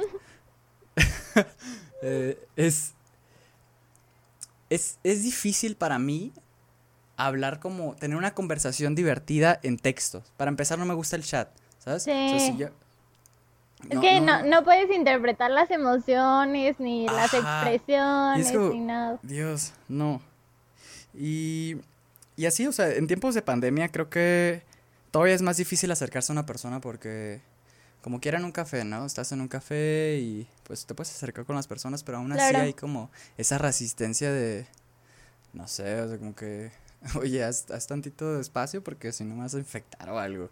eh, 2.01 2.38
es, 2.56 2.94
es, 4.70 4.98
es 5.03 5.24
difícil 5.24 5.75
para 5.75 6.00
mí 6.00 6.32
hablar 7.18 7.60
como, 7.60 7.96
tener 7.96 8.18
una 8.18 8.34
conversación 8.34 8.96
divertida 8.96 9.60
en 9.63 9.77
textos. 9.77 10.32
Para 10.38 10.50
empezar, 10.50 10.79
no 10.79 10.86
me 10.86 10.94
gusta 10.94 11.15
el 11.15 11.24
chat, 11.24 11.50
¿sabes? 11.77 12.03
Sí. 12.03 12.12
es 12.12 14.00
que 14.00 14.22
no, 14.22 14.44
no, 14.44 14.63
puedes 14.63 14.89
interpretar 14.96 15.51
las 15.51 15.70
emociones, 15.70 16.79
ni 16.79 17.06
las 17.08 17.34
expresiones, 17.34 18.53
ni 18.53 18.79
nada. 18.79 19.20
Dios, 19.22 19.74
no. 19.89 20.22
Y, 21.13 21.77
y 22.38 22.46
así, 22.46 22.65
o 22.68 22.72
sea, 22.72 22.89
en 22.89 23.08
tiempos 23.08 23.36
de 23.36 23.41
pandemia 23.41 23.89
creo 23.89 24.10
que 24.10 24.63
todavía 25.12 25.36
es 25.36 25.41
más 25.41 25.58
difícil 25.58 25.91
acercarse 25.91 26.32
a 26.32 26.34
una 26.34 26.46
persona 26.46 26.79
porque 26.79 27.41
como 28.01 28.22
quieran 28.22 28.46
un 28.46 28.51
café, 28.51 28.84
¿no? 28.86 29.06
Estás 29.06 29.32
en 29.32 29.41
un 29.41 29.48
café 29.48 30.20
y 30.22 30.48
pues 30.63 30.86
te 30.86 30.96
puedes 30.96 31.13
acercar 31.13 31.46
con 31.46 31.56
las 31.56 31.68
personas, 31.68 32.03
pero 32.03 32.20
aún 32.20 32.32
así 32.32 32.56
hay 32.56 32.74
como 32.74 33.12
esa 33.38 33.58
resistencia 33.58 34.32
de, 34.32 34.68
no 35.53 35.68
sé, 35.68 36.01
o 36.01 36.08
sea, 36.08 36.18
como 36.18 36.36
que, 36.36 36.72
oye, 37.15 37.44
haz, 37.44 37.65
tantito 37.88 38.36
de 38.36 38.41
espacio 38.41 38.84
porque 38.84 39.12
si 39.12 39.24
no 39.24 39.36
me 39.36 39.41
vas 39.41 39.56
a 39.56 39.60
infectar 39.60 40.10
o 40.10 40.20
algo, 40.20 40.50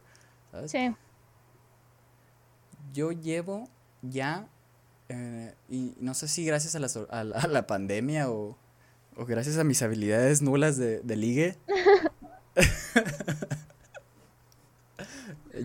¿sabes? 0.52 0.72
Sí. 0.72 0.94
Yo 2.94 3.12
llevo 3.12 3.70
ya, 4.02 4.48
eh, 5.10 5.54
y 5.70 5.96
no 6.00 6.14
sé 6.14 6.28
si 6.28 6.46
gracias 6.46 6.76
a 6.76 6.80
la, 6.80 6.90
a 7.12 7.48
la, 7.48 7.68
pandemia 7.68 8.30
o, 8.30 8.58
o, 9.16 9.26
gracias 9.26 9.58
a 9.58 9.64
mis 9.64 9.82
habilidades 9.82 10.42
nulas 10.42 10.78
de, 10.78 11.00
de 11.00 11.16
ligue. 11.16 11.58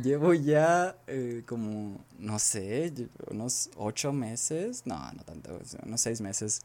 Llevo 0.03 0.33
ya 0.35 0.97
eh, 1.07 1.43
como, 1.47 2.05
no 2.19 2.39
sé, 2.39 2.93
unos 3.29 3.71
ocho 3.77 4.13
meses, 4.13 4.83
no, 4.87 5.13
no 5.13 5.23
tanto, 5.25 5.59
unos 5.85 6.01
seis 6.01 6.21
meses 6.21 6.63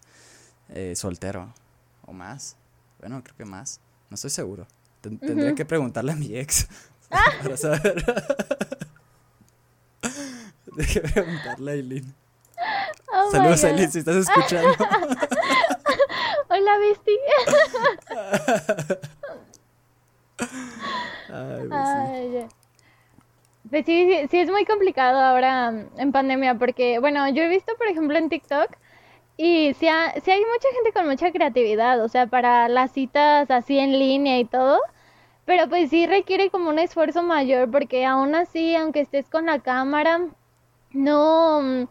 eh, 0.69 0.96
soltero 0.96 1.53
o 2.05 2.13
más. 2.13 2.55
Bueno, 3.00 3.22
creo 3.24 3.36
que 3.36 3.46
más, 3.46 3.79
no 4.10 4.15
estoy 4.15 4.29
seguro. 4.29 4.67
Tendría 5.01 5.53
que 5.55 5.65
preguntarle 5.65 6.12
a 6.12 6.15
mi 6.15 6.36
ex 6.38 6.67
para 7.10 7.57
saber. 7.57 8.05
Deje 10.75 11.01
preguntarle 11.01 11.72
a 11.72 11.74
Aileen. 11.74 12.13
Oh 13.12 13.31
Saludos, 13.31 13.63
Aileen, 13.63 13.91
si 13.91 14.00
estás 14.00 14.15
escuchando. 14.15 14.69
Hola, 16.50 16.77
Bestie. 16.77 17.19
Ay, 21.29 21.67
Ay, 21.72 22.48
pues 23.69 23.86
sí, 23.86 24.07
sí, 24.09 24.27
sí, 24.29 24.39
es 24.39 24.50
muy 24.51 24.65
complicado 24.65 25.19
ahora 25.19 25.71
mm, 25.71 26.00
en 26.00 26.12
pandemia 26.12 26.55
porque, 26.55 27.00
bueno, 27.00 27.27
yo 27.29 27.43
he 27.43 27.47
visto, 27.47 27.74
por 27.77 27.88
ejemplo, 27.88 28.17
en 28.17 28.29
TikTok 28.29 28.71
y 29.38 29.74
sí, 29.75 29.88
sí 30.24 30.31
hay 30.31 30.41
mucha 30.41 30.69
gente 30.75 30.91
con 30.93 31.07
mucha 31.07 31.31
creatividad, 31.31 32.03
o 32.03 32.09
sea, 32.09 32.27
para 32.27 32.69
las 32.69 32.91
citas 32.91 33.51
así 33.51 33.77
en 33.79 34.00
línea 34.00 34.39
y 34.39 34.45
todo, 34.45 34.79
pero 35.45 35.69
pues 35.69 35.89
sí 35.91 36.07
requiere 36.07 36.50
como 36.51 36.69
un 36.69 36.79
esfuerzo 36.79 37.24
mayor 37.24 37.71
porque 37.71 38.05
aún 38.05 38.36
así, 38.36 38.75
aunque 38.75 39.01
estés 39.01 39.29
con 39.29 39.45
la 39.47 39.59
cámara, 39.59 40.21
no 40.91 41.62
mm, 41.62 41.88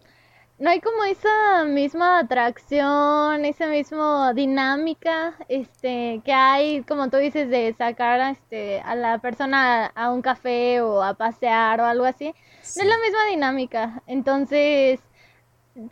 no 0.59 0.71
hay 0.71 0.81
como 0.81 1.05
esa 1.05 1.65
misma 1.67 2.19
atracción, 2.19 3.45
esa 3.45 3.67
misma 3.67 4.33
dinámica, 4.33 5.35
este, 5.49 6.23
que 6.25 6.33
hay, 6.33 6.83
como 6.85 7.11
tú 7.11 7.19
dices, 7.19 7.51
de 7.51 7.75
sacar 7.75 8.21
a, 8.21 8.31
este, 8.31 8.81
a 8.81 8.95
la 8.95 9.19
persona 9.19 9.87
a, 9.95 10.11
un 10.11 10.23
café 10.23 10.81
o 10.81 11.03
a 11.03 11.15
pasear 11.15 11.81
o 11.81 11.85
algo 11.85 12.07
así. 12.07 12.35
No 12.77 12.83
es 12.83 12.89
la 12.89 12.99
misma 12.99 13.27
dinámica. 13.31 14.03
Entonces, 14.07 15.01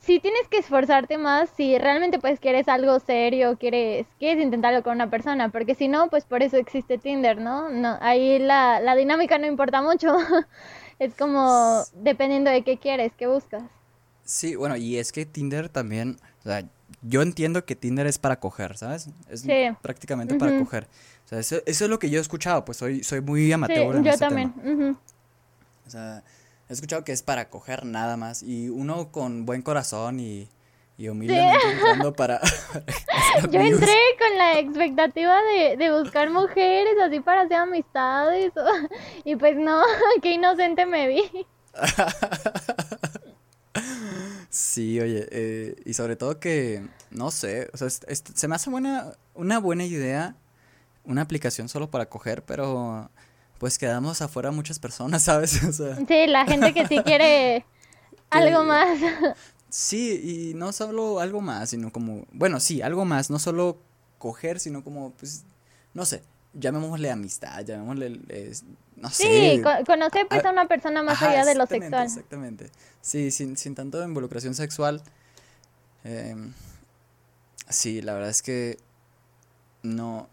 si 0.00 0.18
tienes 0.21 0.49
que 0.49 0.59
esforzarte 0.59 1.18
más 1.18 1.50
si 1.50 1.76
realmente 1.78 2.18
pues 2.18 2.40
quieres 2.40 2.68
algo 2.68 2.99
serio, 3.00 3.59
quieres, 3.59 4.06
quieres 4.18 4.42
intentarlo 4.42 4.83
con 4.83 4.94
una 4.94 5.11
persona, 5.11 5.50
porque 5.50 5.75
si 5.75 5.88
no, 5.88 6.09
pues 6.09 6.25
por 6.25 6.42
eso 6.42 6.56
existe 6.56 6.97
Tinder, 6.97 7.38
¿no? 7.38 7.68
no 7.68 7.99
ahí 8.00 8.38
la, 8.38 8.80
la 8.80 8.97
dinámica 8.97 9.37
no 9.38 9.47
importa 9.47 9.83
mucho. 9.83 10.16
es 10.99 11.14
como 11.14 11.83
dependiendo 11.94 12.50
de 12.50 12.62
qué 12.62 12.78
quieres, 12.78 13.12
qué 13.14 13.26
buscas. 13.26 13.64
Sí, 14.25 14.57
bueno, 14.57 14.76
y 14.76 14.99
es 14.99 15.12
que 15.12 15.26
Tinder 15.26 15.69
también, 15.69 16.19
o 16.40 16.45
sea, 16.45 16.64
yo 17.02 17.23
entiendo 17.23 17.64
que 17.64 17.76
Tinder 17.76 18.07
es 18.07 18.19
para 18.19 18.40
coger, 18.40 18.76
¿sabes? 18.76 19.09
Es 19.28 19.45
prácticamente 19.83 20.35
para 20.37 20.59
coger. 20.59 20.88
O 21.25 21.28
sea, 21.28 21.38
eso, 21.38 21.57
es 21.66 21.81
lo 21.83 21.99
que 21.99 22.11
yo 22.11 22.19
he 22.19 22.23
escuchado, 22.23 22.64
pues 22.64 22.78
soy, 22.78 23.02
soy 23.02 23.21
muy 23.21 23.52
amateur. 23.52 23.97
Sí, 23.97 24.02
yo 24.02 24.11
este 24.11 24.25
también. 24.25 24.97
O 25.87 25.90
sea, 25.90 26.23
he 26.69 26.73
escuchado 26.73 27.04
que 27.04 27.12
es 27.12 27.23
para 27.23 27.49
coger 27.50 27.85
nada 27.85 28.16
más. 28.16 28.43
Y 28.43 28.69
uno 28.69 29.11
con 29.11 29.45
buen 29.47 29.62
corazón 29.62 30.21
y, 30.21 30.49
y 30.97 31.09
humildemente 31.09 31.59
entrando 31.73 32.12
para, 32.12 32.40
Yo 33.50 33.61
entré 33.61 33.97
con 34.19 34.38
la 34.38 34.59
expectativa 34.59 35.37
de, 35.43 35.76
de 35.76 35.99
buscar 35.99 36.31
mujeres 36.31 36.95
así 37.02 37.21
para 37.21 37.43
hacer 37.43 37.59
amistades. 37.59 38.52
y 39.25 39.37
pues 39.37 39.57
no, 39.57 39.83
qué 40.23 40.33
inocente 40.33 40.87
me 40.87 41.09
vi. 41.09 41.47
Sí, 44.55 45.01
oye, 45.01 45.27
eh, 45.33 45.75
y 45.85 45.95
sobre 45.95 46.15
todo 46.15 46.39
que, 46.39 46.87
no 47.11 47.33
sé, 47.33 47.69
o 47.73 47.77
sea, 47.77 47.91
se 47.91 48.47
me 48.47 48.55
hace 48.55 48.71
buena, 48.71 49.15
una 49.35 49.59
buena 49.59 49.85
idea, 49.85 50.37
una 51.05 51.23
aplicación 51.23 51.69
solo 51.69 51.91
para 51.91 52.09
coger, 52.09 52.45
pero 52.45 53.11
pues 53.59 53.79
quedamos 53.79 54.23
afuera 54.23 54.53
muchas 54.53 54.79
personas, 54.79 55.23
¿sabes? 55.25 55.61
O 55.65 55.73
sea, 55.73 55.97
sí, 55.97 56.29
la 56.29 56.47
gente 56.47 56.73
que 56.73 56.87
sí 56.87 57.01
quiere 57.05 57.67
algo 58.31 58.63
más. 58.63 58.97
Sí, 59.69 60.21
y 60.23 60.55
no 60.55 60.73
solo 60.73 61.19
algo 61.19 61.41
más, 61.41 61.71
sino 61.71 61.91
como, 61.91 62.25
bueno, 62.31 62.61
sí, 62.61 62.81
algo 62.81 63.05
más, 63.05 63.29
no 63.31 63.41
solo 63.41 63.81
coger, 64.19 64.61
sino 64.61 64.85
como, 64.85 65.11
pues, 65.15 65.47
no 65.95 66.05
sé, 66.05 66.23
llamémosle 66.55 67.11
amistad, 67.11 67.65
llamémosle, 67.65 68.21
no 68.97 69.11
sé. 69.11 69.25
Sí, 69.57 69.63
conocer 69.87 70.27
pues 70.29 70.45
a, 70.45 70.51
una 70.51 70.67
persona 70.67 71.03
más 71.03 71.21
allá 71.23 71.45
de 71.45 71.55
lo 71.55 71.67
sexual. 71.67 72.07
Exactamente, 72.07 72.71
sí, 73.01 73.31
sin, 73.31 73.57
sin 73.57 73.75
tanto 73.75 74.03
involucración 74.03 74.55
sexual. 74.55 75.03
Eh, 76.05 76.37
sí, 77.69 78.03
la 78.03 78.15
verdad 78.15 78.31
es 78.31 78.43
que 78.43 78.79
no, 79.83 80.29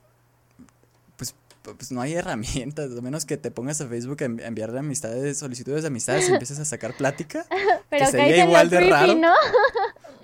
pues, 1.18 1.36
pues 1.64 1.92
no 1.92 2.02
hay 2.02 2.14
herramientas, 2.16 2.92
a 2.98 3.02
menos 3.02 3.26
que 3.26 3.38
te 3.38 3.52
pongas 3.52 3.82
a 3.82 3.88
Facebook 3.88 4.22
a 4.22 4.26
enviarle 4.26 4.80
amistades, 4.80 5.38
solicitudes 5.38 5.82
de 5.84 5.88
amistades 5.88 6.30
y 6.30 6.32
empieces 6.32 6.60
a 6.60 6.66
sacar 6.66 6.96
plática. 6.96 7.46
Pero 7.90 8.06
que 8.06 8.12
sería 8.12 8.46
igual 8.46 8.70
de 8.70 8.80
raro. 8.82 9.16
¿no? 9.16 9.34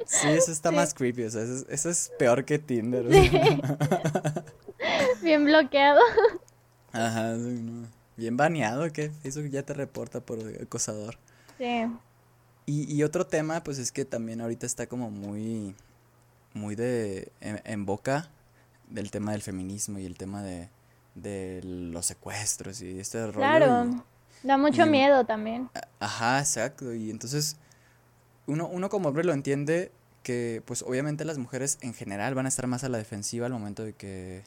Sí, 0.05 0.29
eso 0.29 0.51
está 0.53 0.71
más 0.71 0.93
creepy, 0.93 1.23
o 1.23 1.29
sea, 1.29 1.43
eso, 1.43 1.89
es 1.89 2.11
peor 2.17 2.45
que 2.45 2.59
Tinder. 2.59 3.05
Bien 5.27 5.43
bloqueado. 5.43 5.99
Ajá, 6.93 7.35
bien 8.15 8.37
baneado, 8.37 8.89
que 8.93 9.11
eso 9.25 9.41
ya 9.41 9.61
te 9.63 9.73
reporta 9.73 10.21
por 10.21 10.39
acosador. 10.61 11.17
Sí. 11.57 11.85
Y, 12.65 12.95
y 12.95 13.03
otro 13.03 13.27
tema, 13.27 13.61
pues 13.61 13.77
es 13.77 13.91
que 13.91 14.05
también 14.05 14.39
ahorita 14.39 14.65
está 14.65 14.87
como 14.87 15.11
muy, 15.11 15.75
muy 16.53 16.75
de, 16.75 17.29
en, 17.41 17.85
boca 17.85 18.29
del 18.89 19.11
tema 19.11 19.33
del 19.33 19.41
feminismo 19.41 19.99
y 19.99 20.05
el 20.05 20.17
tema 20.17 20.41
de, 20.43 20.69
de 21.15 21.59
los 21.61 22.05
secuestros 22.05 22.81
y 22.81 22.97
este 22.97 23.21
rollo. 23.25 23.39
Claro, 23.39 24.03
da 24.43 24.57
mucho 24.57 24.85
miedo 24.85 25.25
también. 25.25 25.69
Ajá, 25.99 26.39
exacto. 26.39 26.93
Y 26.93 27.09
entonces 27.09 27.57
uno, 28.45 28.67
uno 28.67 28.87
como 28.87 29.09
hombre 29.09 29.25
lo 29.25 29.33
entiende 29.33 29.91
que 30.23 30.63
pues 30.65 30.83
obviamente 30.83 31.25
las 31.25 31.37
mujeres 31.37 31.79
en 31.81 31.93
general 31.93 32.33
van 32.33 32.45
a 32.45 32.49
estar 32.49 32.67
más 32.67 32.85
a 32.85 32.89
la 32.89 32.97
defensiva 32.97 33.45
al 33.45 33.51
momento 33.51 33.83
de 33.83 33.91
que 33.91 34.43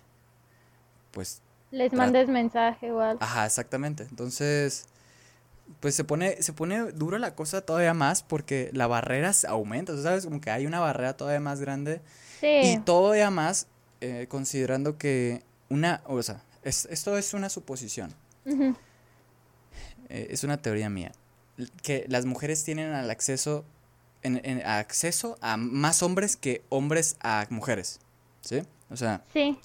pues... 1.10 1.42
Les 1.70 1.92
mandes 1.92 2.28
mensaje 2.28 2.88
igual. 2.88 3.16
Ajá, 3.20 3.46
exactamente. 3.46 4.04
Entonces, 4.10 4.86
pues 5.78 5.94
se 5.94 6.02
pone, 6.02 6.42
se 6.42 6.52
pone 6.52 6.90
dura 6.92 7.18
la 7.18 7.34
cosa 7.34 7.60
todavía 7.60 7.94
más 7.94 8.22
porque 8.22 8.70
la 8.72 8.88
barrera 8.88 9.32
aumenta, 9.46 9.96
¿sabes? 10.02 10.24
Como 10.24 10.40
que 10.40 10.50
hay 10.50 10.66
una 10.66 10.80
barrera 10.80 11.16
todavía 11.16 11.40
más 11.40 11.60
grande. 11.60 12.00
Sí. 12.40 12.60
Y 12.64 12.78
todavía 12.78 13.30
más 13.30 13.68
eh, 14.00 14.26
considerando 14.28 14.98
que 14.98 15.42
una, 15.68 16.02
o 16.06 16.22
sea, 16.22 16.42
esto 16.62 17.16
es 17.16 17.34
una 17.34 17.48
suposición. 17.48 18.12
Eh, 20.08 20.28
es 20.30 20.42
una 20.42 20.60
teoría 20.60 20.90
mía. 20.90 21.12
Que 21.82 22.04
las 22.08 22.24
mujeres 22.24 22.64
tienen 22.64 22.92
al 22.92 23.10
acceso, 23.10 23.64
en, 24.22 24.62
acceso 24.66 25.38
a 25.40 25.56
más 25.56 26.02
hombres 26.02 26.36
que 26.36 26.64
hombres 26.68 27.16
a 27.20 27.46
mujeres. 27.50 28.00
¿Sí? 28.40 28.62
O 28.90 28.96
sea. 28.96 29.22
Sí. 29.32 29.58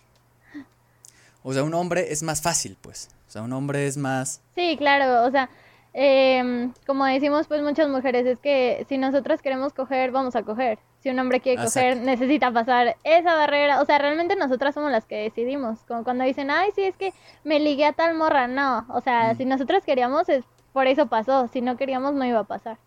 O 1.47 1.53
sea, 1.53 1.63
un 1.63 1.75
hombre 1.75 2.11
es 2.11 2.23
más 2.23 2.41
fácil, 2.41 2.75
pues. 2.81 3.09
O 3.27 3.31
sea, 3.31 3.43
un 3.43 3.53
hombre 3.53 3.85
es 3.85 3.97
más... 3.97 4.41
Sí, 4.55 4.75
claro, 4.77 5.27
o 5.27 5.29
sea, 5.29 5.47
eh, 5.93 6.71
como 6.87 7.05
decimos 7.05 7.47
pues 7.47 7.61
muchas 7.61 7.87
mujeres, 7.87 8.25
es 8.25 8.39
que 8.39 8.83
si 8.89 8.97
nosotros 8.97 9.43
queremos 9.43 9.71
coger, 9.71 10.09
vamos 10.09 10.35
a 10.35 10.41
coger. 10.41 10.79
Si 11.03 11.11
un 11.11 11.19
hombre 11.19 11.41
quiere 11.41 11.63
coger, 11.63 11.97
necesita 11.97 12.51
pasar 12.51 12.97
esa 13.03 13.35
barrera. 13.35 13.79
O 13.79 13.85
sea, 13.85 13.99
realmente 13.99 14.35
nosotras 14.35 14.73
somos 14.73 14.91
las 14.91 15.05
que 15.05 15.17
decidimos. 15.17 15.81
Como 15.87 16.03
cuando 16.03 16.23
dicen, 16.23 16.49
ay, 16.49 16.71
sí, 16.73 16.81
es 16.81 16.97
que 16.97 17.13
me 17.43 17.59
ligué 17.59 17.85
a 17.85 17.93
tal 17.93 18.15
morra. 18.15 18.47
No, 18.47 18.87
o 18.89 19.01
sea, 19.01 19.33
mm. 19.33 19.37
si 19.37 19.45
nosotros 19.45 19.83
queríamos, 19.83 20.27
es 20.29 20.45
por 20.73 20.87
eso 20.87 21.05
pasó. 21.05 21.47
Si 21.53 21.61
no 21.61 21.77
queríamos, 21.77 22.15
no 22.15 22.25
iba 22.25 22.39
a 22.39 22.45
pasar. 22.45 22.79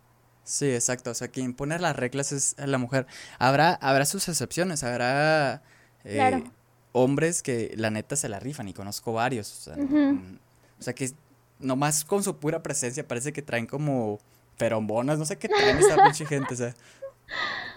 Sí, 0.42 0.68
exacto. 0.74 1.12
O 1.12 1.14
sea, 1.14 1.28
quien 1.28 1.54
pone 1.54 1.78
las 1.78 1.94
reglas 1.94 2.32
es 2.32 2.56
la 2.58 2.78
mujer. 2.78 3.06
Habrá, 3.38 3.74
habrá 3.74 4.04
sus 4.04 4.28
excepciones, 4.28 4.82
habrá... 4.82 5.62
Eh, 6.02 6.14
claro 6.16 6.57
hombres 6.92 7.42
que 7.42 7.72
la 7.76 7.90
neta 7.90 8.16
se 8.16 8.28
la 8.28 8.40
rifan 8.40 8.68
y 8.68 8.74
conozco 8.74 9.12
varios. 9.12 9.50
O 9.52 9.60
sea, 9.62 9.76
mm, 9.76 10.38
o 10.78 10.82
sea 10.82 10.94
que 10.94 11.10
nomás 11.58 12.04
con 12.04 12.22
su 12.22 12.36
pura 12.36 12.62
presencia 12.62 13.06
parece 13.06 13.32
que 13.32 13.42
traen 13.42 13.66
como 13.66 14.18
ferombonas, 14.56 15.18
no 15.18 15.24
sé 15.24 15.36
qué 15.36 15.48
traen 15.48 15.78
esa 15.78 15.96
pinche 16.04 16.26
gente, 16.26 16.54
o 16.54 16.56
sea. 16.56 16.74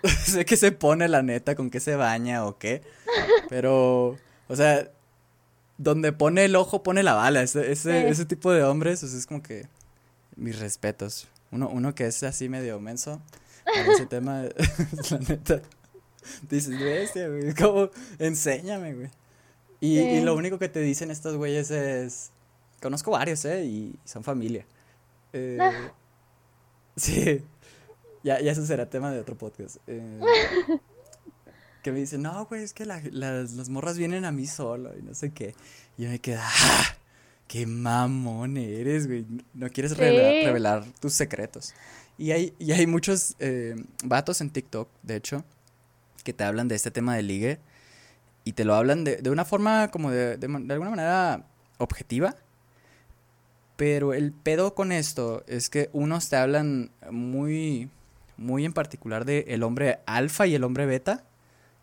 sé 0.25 0.45
que 0.45 0.57
se 0.57 0.71
pone 0.71 1.07
la 1.07 1.21
neta, 1.21 1.55
con 1.55 1.69
qué 1.69 1.79
se 1.79 1.95
baña 1.95 2.45
o 2.45 2.57
qué. 2.57 2.81
Pero, 3.49 4.17
o 4.47 4.55
sea, 4.55 4.89
donde 5.77 6.13
pone 6.13 6.45
el 6.45 6.55
ojo 6.55 6.83
pone 6.83 7.03
la 7.03 7.13
bala. 7.13 7.41
Ese, 7.41 7.71
ese, 7.71 8.25
tipo 8.25 8.51
de 8.51 8.63
hombres, 8.63 9.03
o 9.03 9.07
sea, 9.07 9.19
es 9.19 9.27
como 9.27 9.43
que 9.43 9.67
mis 10.35 10.59
respetos. 10.59 11.27
Uno, 11.51 11.67
uno 11.67 11.93
que 11.93 12.05
es 12.05 12.23
así 12.23 12.47
medio 12.47 12.79
menso 12.79 13.21
ese 13.65 14.05
tema, 14.09 14.43
la 15.09 15.17
neta. 15.27 15.61
Dices, 16.49 16.79
bestia, 16.79 17.27
güey, 17.27 17.53
como, 17.53 17.89
enséñame, 18.19 18.93
güey. 18.93 19.09
Y, 19.79 19.99
y, 19.99 20.21
lo 20.21 20.35
único 20.35 20.59
que 20.59 20.69
te 20.69 20.79
dicen 20.79 21.09
estos 21.09 21.35
güeyes 21.37 21.71
es, 21.71 22.31
conozco 22.81 23.11
varios, 23.11 23.43
¿eh? 23.45 23.65
Y 23.65 23.95
son 24.05 24.23
familia. 24.23 24.65
Eh, 25.33 25.57
sí, 26.95 27.43
ya, 28.23 28.39
ya 28.39 28.51
eso 28.51 28.65
será 28.65 28.89
tema 28.89 29.11
de 29.11 29.19
otro 29.19 29.35
podcast. 29.37 29.77
Eh, 29.87 30.19
que 31.81 31.91
me 31.91 31.99
dicen, 31.99 32.21
no, 32.21 32.45
güey, 32.45 32.63
es 32.63 32.73
que 32.73 32.85
las, 32.85 33.03
las, 33.11 33.69
morras 33.69 33.97
vienen 33.97 34.25
a 34.25 34.31
mí 34.31 34.45
solo 34.45 34.97
y 34.97 35.01
no 35.01 35.13
sé 35.13 35.31
qué. 35.31 35.55
Y 35.97 36.03
yo 36.03 36.09
me 36.09 36.19
quedo, 36.19 36.39
¡ah! 36.41 36.95
¡Qué 37.47 37.65
mamón 37.65 38.57
eres, 38.57 39.07
güey! 39.07 39.25
No 39.53 39.69
quieres 39.69 39.97
revelar, 39.97 40.85
tus 40.99 41.13
secretos. 41.13 41.73
Y 42.17 42.31
hay, 42.31 42.53
y 42.59 42.71
hay 42.71 42.85
muchos 42.85 43.35
eh, 43.39 43.75
vatos 44.03 44.41
en 44.41 44.51
TikTok, 44.51 44.87
de 45.01 45.15
hecho, 45.15 45.43
que 46.23 46.33
te 46.33 46.43
hablan 46.43 46.67
de 46.67 46.75
este 46.75 46.91
tema 46.91 47.15
de 47.15 47.23
ligue. 47.23 47.59
Y 48.43 48.53
te 48.53 48.65
lo 48.65 48.75
hablan 48.75 49.03
de, 49.03 49.17
de 49.17 49.29
una 49.29 49.45
forma 49.45 49.89
como 49.89 50.11
de, 50.11 50.37
de, 50.37 50.47
de 50.47 50.73
alguna 50.73 50.89
manera 50.89 51.45
objetiva. 51.77 52.35
Pero 53.75 54.13
el 54.13 54.31
pedo 54.31 54.75
con 54.75 54.91
esto 54.91 55.43
es 55.47 55.69
que 55.69 55.89
unos 55.93 56.29
te 56.29 56.35
hablan 56.35 56.91
muy 57.09 57.89
muy 58.37 58.65
en 58.65 58.73
particular 58.73 59.23
de 59.25 59.45
el 59.49 59.63
hombre 59.63 59.99
alfa 60.05 60.47
y 60.47 60.55
el 60.55 60.63
hombre 60.63 60.85
beta. 60.85 61.23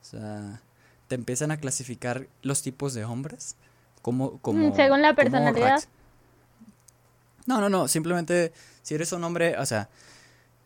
O 0.02 0.04
sea, 0.04 0.60
te 1.06 1.14
empiezan 1.14 1.50
a 1.50 1.56
clasificar 1.56 2.26
los 2.42 2.62
tipos 2.62 2.94
de 2.94 3.04
hombres 3.04 3.56
como 4.02 4.38
como 4.38 4.68
mm, 4.68 4.76
según 4.76 5.02
la 5.02 5.14
personalidad. 5.14 5.82
No, 7.46 7.60
no, 7.60 7.68
no, 7.68 7.88
simplemente 7.88 8.52
si 8.82 8.94
eres 8.94 9.12
un 9.12 9.24
hombre, 9.24 9.56
o 9.58 9.64
sea, 9.64 9.88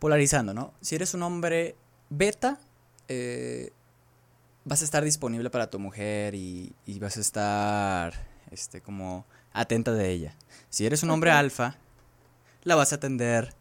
polarizando, 0.01 0.53
¿no? 0.53 0.73
Si 0.81 0.97
eres 0.97 1.15
un 1.15 1.23
hombre 1.23 1.77
beta, 2.11 2.59
eh, 3.09 3.73
vas 4.65 4.83
a 4.83 4.85
estar 4.85 5.05
disponible 5.05 5.51
para 5.51 5.71
tu 5.71 5.79
mujer 5.79 6.35
y, 6.35 6.75
y, 6.87 6.99
vas 6.99 7.17
a 7.17 7.21
estar, 7.21 8.15
este, 8.51 8.81
como 8.81 9.27
atenta 9.53 9.93
de 9.93 10.11
ella. 10.11 10.35
Si 10.69 10.87
eres 10.87 11.03
un 11.03 11.11
hombre 11.11 11.31
alfa, 11.31 11.77
la 12.65 12.75
vas 12.75 12.93
a 12.93 12.97
atender 12.97 13.55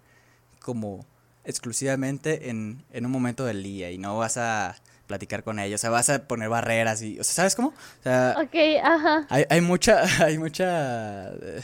como 0.59 1.05
exclusivamente 1.43 2.49
en, 2.49 2.83
en, 2.91 3.05
un 3.05 3.11
momento 3.11 3.45
del 3.45 3.63
día 3.63 3.91
y 3.91 3.97
no 3.97 4.17
vas 4.17 4.37
a 4.37 4.75
platicar 5.07 5.43
con 5.43 5.59
ellos, 5.59 5.79
o 5.79 5.81
sea, 5.81 5.89
vas 5.89 6.09
a 6.09 6.27
poner 6.27 6.49
barreras 6.49 7.01
y, 7.01 7.19
o 7.19 7.23
sea, 7.23 7.33
¿sabes 7.33 7.55
cómo? 7.55 7.69
O 7.69 8.03
sea, 8.03 8.35
ok, 8.37 8.55
ajá. 8.83 9.27
Hay, 9.29 9.45
hay 9.49 9.61
mucha, 9.61 10.03
hay 10.23 10.37
mucha, 10.37 11.29
eh, 11.29 11.61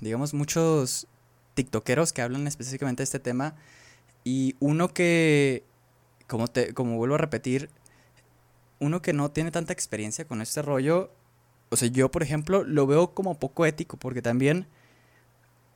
digamos, 0.00 0.34
muchos 0.34 1.06
tiktokeros 1.54 2.12
que 2.12 2.22
hablan 2.22 2.46
específicamente 2.46 3.00
de 3.00 3.04
este 3.04 3.20
tema 3.20 3.54
y 4.24 4.56
uno 4.60 4.92
que, 4.92 5.64
como, 6.32 6.48
te, 6.48 6.72
como 6.72 6.96
vuelvo 6.96 7.16
a 7.16 7.18
repetir, 7.18 7.68
uno 8.78 9.02
que 9.02 9.12
no 9.12 9.30
tiene 9.30 9.50
tanta 9.50 9.74
experiencia 9.74 10.24
con 10.24 10.40
este 10.40 10.62
rollo, 10.62 11.10
o 11.68 11.76
sea, 11.76 11.88
yo, 11.88 12.10
por 12.10 12.22
ejemplo, 12.22 12.64
lo 12.64 12.86
veo 12.86 13.12
como 13.12 13.34
poco 13.34 13.66
ético 13.66 13.98
porque 13.98 14.22
también 14.22 14.66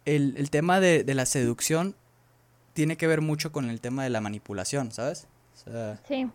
el, 0.07 0.33
el 0.39 0.49
tema 0.49 0.81
de, 0.81 1.05
de 1.05 1.13
la 1.13 1.27
seducción 1.27 1.95
tiene 2.73 2.97
que 2.97 3.07
ver 3.07 3.21
mucho 3.21 3.53
con 3.53 3.69
el 3.69 3.83
tema 3.83 4.03
de 4.03 4.09
la 4.09 4.23
manipulación, 4.23 4.93
¿sabes? 4.93 5.27
sí. 6.09 6.27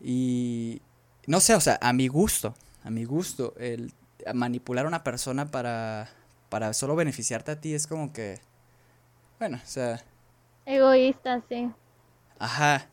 Y 0.00 0.82
no 1.28 1.38
sé, 1.38 1.54
o 1.54 1.60
sea, 1.60 1.78
a 1.80 1.92
mi 1.92 2.08
gusto, 2.08 2.52
a 2.82 2.90
mi 2.90 3.04
gusto, 3.04 3.54
el 3.58 3.92
manipular 4.34 4.86
a 4.86 4.88
una 4.88 5.04
persona 5.04 5.52
para, 5.52 6.10
para 6.48 6.72
solo 6.72 6.96
beneficiarte 6.96 7.52
a 7.52 7.60
ti 7.60 7.74
es 7.74 7.86
como 7.86 8.12
que, 8.12 8.40
bueno, 9.38 9.60
o 9.62 9.68
sea... 9.68 10.02
Egoísta, 10.66 11.40
sí. 11.48 11.70
Ajá. 12.42 12.88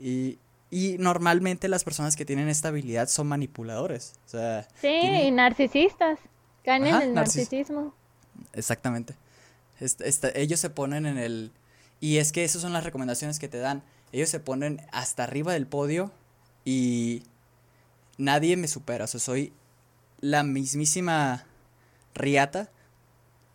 Y, 0.00 0.38
y 0.70 0.96
normalmente 0.98 1.68
las 1.68 1.84
personas 1.84 2.16
que 2.16 2.24
tienen 2.24 2.48
esta 2.48 2.68
habilidad 2.68 3.08
son 3.08 3.28
manipuladores. 3.28 4.14
O 4.26 4.28
sea, 4.28 4.68
sí, 4.80 4.88
y 4.88 5.30
narcisistas. 5.30 6.18
Caen 6.64 6.86
en 6.86 7.02
el 7.02 7.14
narcisismo. 7.14 7.94
Exactamente 8.52 9.14
ellos 10.34 10.60
se 10.60 10.70
ponen 10.70 11.06
en 11.06 11.18
el... 11.18 11.52
Y 12.00 12.18
es 12.18 12.32
que 12.32 12.44
esas 12.44 12.62
son 12.62 12.72
las 12.72 12.84
recomendaciones 12.84 13.38
que 13.38 13.48
te 13.48 13.58
dan. 13.58 13.82
Ellos 14.12 14.28
se 14.28 14.40
ponen 14.40 14.84
hasta 14.92 15.24
arriba 15.24 15.52
del 15.52 15.66
podio 15.66 16.12
y 16.64 17.22
nadie 18.18 18.56
me 18.56 18.68
supera. 18.68 19.04
O 19.04 19.08
sea, 19.08 19.20
soy 19.20 19.52
la 20.20 20.42
mismísima 20.42 21.46
riata 22.14 22.70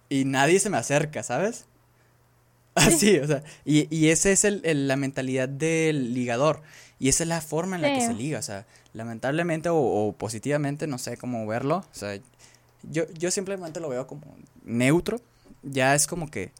y 0.09 0.25
nadie 0.25 0.59
se 0.59 0.69
me 0.69 0.77
acerca, 0.77 1.23
¿sabes? 1.23 1.65
Así, 2.87 3.17
o 3.17 3.27
sea, 3.27 3.43
y, 3.65 3.93
y 3.95 4.09
esa 4.09 4.29
es 4.29 4.43
el, 4.43 4.87
la 4.87 4.95
mentalidad 4.95 5.49
del 5.49 6.13
ligador. 6.13 6.61
Y 6.99 7.09
esa 7.09 7.23
es 7.23 7.29
la 7.29 7.41
forma 7.41 7.75
en 7.75 7.83
la 7.83 7.93
que 7.93 8.01
se 8.01 8.13
liga, 8.13 8.39
o 8.39 8.41
sea, 8.41 8.65
lamentablemente 8.93 9.69
o, 9.69 9.77
o, 9.77 10.13
positivamente, 10.13 10.87
no 10.87 10.97
sé 10.97 11.17
cómo 11.17 11.45
verlo. 11.45 11.77
O 11.77 11.85
sea, 11.91 12.19
yo, 12.83 13.03
yo 13.13 13.29
simplemente 13.29 13.79
lo 13.79 13.89
veo 13.89 14.07
como 14.07 14.35
neutro 14.63 15.21
ya 15.63 15.95
es 15.95 16.07
como 16.07 16.29
que 16.29 16.51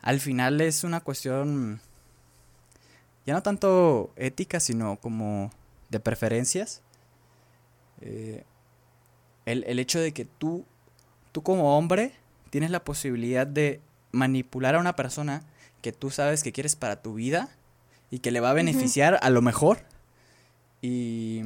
al 0.00 0.20
final 0.20 0.60
es 0.60 0.84
una 0.84 1.00
cuestión 1.00 1.80
ya 3.24 3.34
no 3.34 3.42
tanto 3.42 4.12
ética, 4.16 4.58
sino 4.58 4.96
como 4.96 5.52
de 5.90 6.00
preferencias. 6.00 6.82
Eh, 8.00 8.44
el, 9.46 9.64
el, 9.64 9.78
hecho 9.78 10.00
de 10.00 10.12
que 10.12 10.24
tú, 10.24 10.64
tú 11.30 11.42
como 11.42 11.78
hombre 11.78 12.12
tienes 12.50 12.70
la 12.72 12.82
posibilidad 12.82 13.46
de 13.46 13.80
manipular 14.10 14.74
a 14.74 14.80
una 14.80 14.96
persona 14.96 15.44
que 15.82 15.92
tú 15.92 16.10
sabes 16.10 16.42
que 16.42 16.52
quieres 16.52 16.76
para 16.76 17.02
tu 17.02 17.14
vida 17.14 17.50
y 18.10 18.20
que 18.20 18.30
le 18.30 18.40
va 18.40 18.50
a 18.50 18.54
beneficiar 18.54 19.18
a 19.20 19.30
lo 19.30 19.42
mejor. 19.42 19.80
Y 20.80 21.42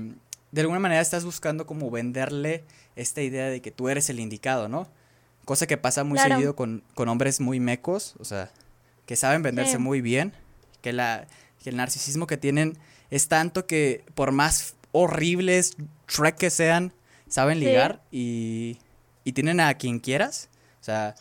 de 0.53 0.61
alguna 0.61 0.79
manera 0.79 1.01
estás 1.01 1.25
buscando 1.25 1.67
como 1.67 1.91
venderle 1.91 2.63
esta 2.95 3.23
idea 3.23 3.47
de 3.47 3.61
que 3.61 3.71
tú 3.71 3.89
eres 3.89 4.09
el 4.11 4.21
indicado, 4.21 4.69
¿no? 4.69 4.87
Cosa 5.45 5.67
que 5.67 5.77
pasa 5.77 6.05
muy 6.05 6.19
seguido 6.19 6.55
con, 6.57 6.83
hombres 6.97 7.41
muy 7.41 7.61
mecos, 7.61 8.15
o 8.19 8.25
sea, 8.25 8.51
que 9.07 9.17
saben 9.17 9.43
venderse 9.43 9.79
muy 9.79 10.01
bien, 10.01 10.33
que, 10.83 10.93
la, 10.93 11.27
que 11.63 11.71
el 11.71 11.77
narcisismo 11.77 12.27
que 12.27 12.37
tienen 12.37 12.77
es 13.11 13.29
tanto 13.29 13.67
que 13.67 14.05
por 14.15 14.33
más 14.33 14.75
horribles 14.93 15.77
Shrek 16.09 16.37
que 16.37 16.51
sean, 16.51 16.93
saben 17.29 17.61
ligar 17.61 18.03
y, 18.11 18.79
y 19.25 19.33
tienen 19.33 19.61
a 19.61 19.75
quien 19.75 20.01
quieras. 20.01 20.49
O 20.81 20.85
sea, 20.85 21.15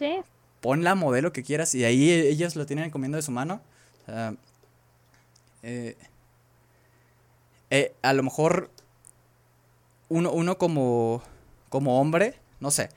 pon 0.65 0.83
la 0.83 0.95
modelo 0.95 1.31
que 1.31 1.43
quieras 1.43 1.75
y 1.75 1.83
ahí 1.83 2.09
ellos 2.09 2.55
lo 2.55 2.65
tienen 2.65 2.89
comiendo 2.89 3.17
de 3.17 3.21
su 3.21 3.31
mano. 3.31 3.61
O 4.01 4.05
sea, 4.07 4.35
eh, 5.61 5.95
eh, 7.69 7.93
a 8.01 8.13
lo 8.13 8.23
mejor 8.23 8.71
uno, 10.09 10.31
uno 10.31 10.57
como, 10.57 11.21
como 11.69 12.01
hombre, 12.01 12.39
no 12.59 12.71
sé, 12.71 12.89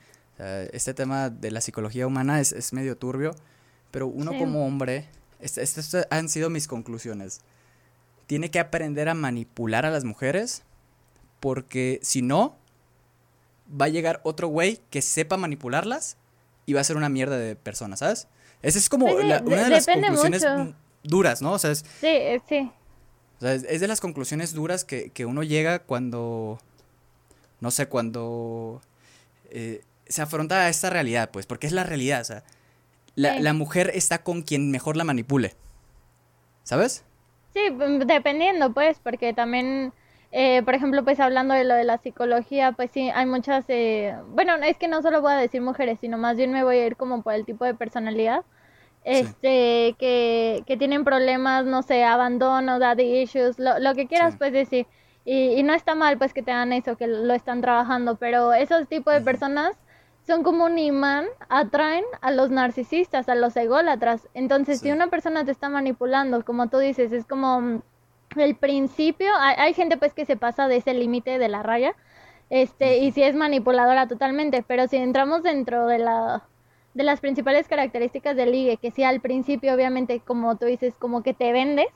este 0.73 0.95
tema 0.95 1.29
de 1.29 1.51
la 1.51 1.61
psicología 1.61 2.07
humana 2.07 2.39
es, 2.39 2.53
es 2.53 2.73
medio 2.73 2.97
turbio, 2.97 3.35
pero 3.91 4.07
uno 4.07 4.35
como 4.35 4.65
hombre, 4.65 5.07
estas 5.39 6.07
han 6.09 6.27
sido 6.27 6.49
mis 6.49 6.67
conclusiones. 6.67 7.41
Tiene 8.25 8.49
que 8.49 8.59
aprender 8.59 9.09
a 9.09 9.13
manipular 9.13 9.85
a 9.85 9.91
las 9.91 10.05
mujeres 10.05 10.63
porque 11.39 11.99
si 12.01 12.23
no, 12.23 12.55
va 13.69 13.85
a 13.85 13.89
llegar 13.89 14.21
otro 14.23 14.47
güey 14.47 14.81
que 14.89 15.03
sepa 15.03 15.37
manipularlas 15.37 16.17
y 16.69 16.73
va 16.73 16.81
a 16.81 16.83
ser 16.83 16.97
una 16.97 17.09
mierda 17.09 17.35
de 17.35 17.55
persona, 17.55 17.97
¿sabes? 17.97 18.27
Esa 18.61 18.77
es 18.77 18.89
como 18.89 19.07
una 19.07 19.39
de 19.39 19.69
las 19.69 19.87
conclusiones 19.87 20.45
duras, 21.01 21.41
¿no? 21.41 21.53
O 21.53 21.57
sea, 21.57 21.71
es, 21.71 21.79
sí, 21.79 22.07
eh, 22.07 22.39
sí. 22.47 22.71
O 23.37 23.41
sea, 23.41 23.53
es, 23.53 23.81
de 23.81 23.87
las 23.87 24.01
conclusiones 24.01 24.53
duras 24.53 24.85
que, 24.85 25.09
que, 25.09 25.25
uno 25.25 25.41
llega 25.41 25.79
cuando, 25.79 26.59
no 27.59 27.71
sé, 27.71 27.87
cuando 27.87 28.81
eh, 29.49 29.81
se 30.07 30.21
afronta 30.21 30.65
a 30.65 30.69
esta 30.69 30.91
realidad, 30.91 31.31
pues, 31.31 31.47
porque 31.47 31.65
es 31.65 31.73
la 31.73 31.83
realidad, 31.83 32.21
o 32.21 32.25
sea, 32.25 32.43
la, 33.15 33.53
mujer 33.53 33.91
está 33.95 34.21
con 34.21 34.43
quien 34.43 34.69
mejor 34.69 34.95
la 34.95 35.05
manipule, 35.05 35.55
¿sabes? 36.63 37.03
Sí, 37.55 37.71
mm, 37.71 38.05
dependiendo, 38.05 38.73
pues, 38.73 38.99
porque 39.01 39.33
también, 39.33 39.91
eh, 40.31 40.61
por 40.63 40.75
ejemplo, 40.75 41.03
pues 41.03 41.19
hablando 41.19 41.53
de 41.53 41.63
lo 41.63 41.73
de 41.73 41.83
la 41.83 41.97
psicología, 41.97 42.71
pues 42.73 42.91
sí, 42.91 43.09
hay 43.09 43.25
muchas, 43.25 43.65
eh, 43.67 44.15
bueno, 44.29 44.55
es 44.55 44.77
que 44.77 44.87
no 44.87 45.01
solo 45.01 45.21
voy 45.21 45.33
a 45.33 45.37
decir 45.37 45.61
mujeres, 45.61 45.99
sino 45.99 46.17
más 46.17 46.37
bien 46.37 46.51
me 46.51 46.63
voy 46.63 46.77
a 46.77 46.85
ir 46.85 46.95
como 46.95 47.23
por 47.23 47.33
el 47.33 47.45
tipo 47.45 47.65
de 47.65 47.73
personalidad, 47.73 48.43
este, 49.03 49.95
que, 49.97 50.63
que 50.67 50.77
tienen 50.77 51.03
problemas, 51.03 51.65
no 51.65 51.81
sé, 51.81 52.03
abandono, 52.03 52.79
daddy 52.79 53.21
issues, 53.21 53.57
lo, 53.57 53.79
lo 53.79 53.95
que 53.95 54.07
quieras, 54.07 54.35
pues 54.37 54.53
decir. 54.53 54.85
Y, 55.25 55.61
no 55.63 55.73
está 55.73 55.93
mal 55.93 56.17
pues 56.17 56.33
que 56.33 56.41
te 56.41 56.51
hagan 56.51 56.73
eso, 56.73 56.97
que 56.97 57.05
lo 57.05 57.33
están 57.33 57.61
trabajando, 57.61 58.15
pero 58.15 58.53
esos 58.53 58.87
tipos 58.87 59.13
de 59.13 59.21
personas 59.21 59.77
son 60.25 60.43
como 60.43 60.65
un 60.65 60.79
imán, 60.79 61.25
atraen 61.49 62.03
a 62.21 62.31
los 62.31 62.49
narcisistas, 62.49 63.29
a 63.29 63.35
los 63.35 63.55
ególatras. 63.55 64.27
Entonces, 64.33 64.79
si 64.79 64.91
una 64.91 65.07
persona 65.07 65.45
te 65.45 65.51
está 65.51 65.69
manipulando, 65.69 66.43
como 66.43 66.67
tú 66.67 66.79
dices, 66.79 67.11
es 67.11 67.25
como 67.25 67.81
el 68.35 68.55
principio, 68.55 69.29
hay, 69.37 69.73
gente 69.73 69.97
pues 69.97 70.13
que 70.13 70.25
se 70.25 70.37
pasa 70.37 70.67
de 70.67 70.77
ese 70.77 70.93
límite 70.93 71.39
de 71.39 71.49
la 71.49 71.63
raya, 71.63 71.95
este, 72.49 72.97
y 72.97 73.11
si 73.11 73.23
es 73.23 73.35
manipuladora 73.35 74.07
totalmente, 74.07 74.63
pero 74.63 74.87
si 74.87 74.97
entramos 74.97 75.43
dentro 75.43 75.87
de 75.87 75.99
la 75.99 76.43
de 76.95 77.03
las 77.03 77.19
principales 77.19 77.67
características 77.67 78.35
del 78.35 78.51
ligue, 78.51 78.77
que 78.77 78.89
si 78.89 79.03
al 79.03 79.21
principio 79.21 79.73
obviamente 79.73 80.21
como 80.21 80.57
tú 80.57 80.65
dices, 80.65 80.95
como 80.97 81.21
que 81.21 81.35
te 81.35 81.51
vendes, 81.53 81.87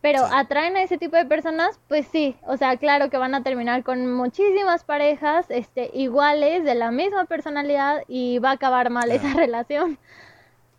pero 0.00 0.24
atraen 0.24 0.76
a 0.76 0.82
ese 0.82 0.98
tipo 0.98 1.16
de 1.16 1.26
personas, 1.26 1.78
pues 1.88 2.06
sí, 2.10 2.34
o 2.42 2.56
sea, 2.56 2.76
claro 2.76 3.08
que 3.08 3.18
van 3.18 3.36
a 3.36 3.44
terminar 3.44 3.84
con 3.84 4.12
muchísimas 4.12 4.82
parejas 4.82 5.46
este 5.48 5.90
iguales 5.94 6.64
de 6.64 6.74
la 6.74 6.90
misma 6.90 7.26
personalidad 7.26 8.02
y 8.08 8.40
va 8.40 8.50
a 8.50 8.54
acabar 8.54 8.90
mal 8.90 9.10
esa 9.12 9.32
relación. 9.34 9.98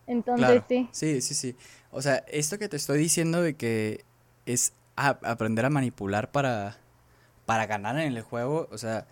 Entonces, 0.07 0.63
sí. 0.67 0.89
Sí, 0.91 1.21
sí, 1.21 1.33
sí. 1.33 1.55
O 1.89 2.01
sea, 2.01 2.17
esto 2.27 2.59
que 2.59 2.67
te 2.67 2.75
estoy 2.75 2.97
diciendo 2.97 3.41
de 3.41 3.55
que 3.55 4.03
es 4.45 4.73
aprender 4.95 5.65
a 5.65 5.69
manipular 5.69 6.31
para, 6.31 6.77
para 7.45 7.65
ganar 7.65 7.99
en 7.99 8.15
el 8.15 8.21
juego, 8.21 8.67
o 8.71 8.77
sea, 8.77 9.05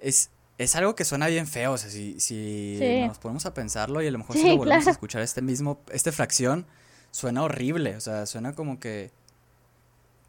es, 0.00 0.30
es 0.58 0.76
algo 0.76 0.94
que 0.94 1.04
suena 1.04 1.26
bien 1.28 1.46
feo, 1.46 1.72
o 1.72 1.78
sea, 1.78 1.90
si, 1.90 2.18
si 2.20 2.78
nos 3.06 3.18
ponemos 3.18 3.46
a 3.46 3.54
pensarlo 3.54 4.02
y 4.02 4.06
a 4.06 4.10
lo 4.10 4.18
mejor 4.18 4.36
si 4.36 4.48
lo 4.48 4.56
volvemos 4.58 4.86
a 4.86 4.90
escuchar 4.90 5.22
este 5.22 5.42
mismo, 5.42 5.80
esta 5.90 6.12
fracción, 6.12 6.66
suena 7.10 7.42
horrible, 7.42 7.96
o 7.96 8.00
sea, 8.00 8.26
suena 8.26 8.54
como 8.54 8.78
que... 8.78 9.10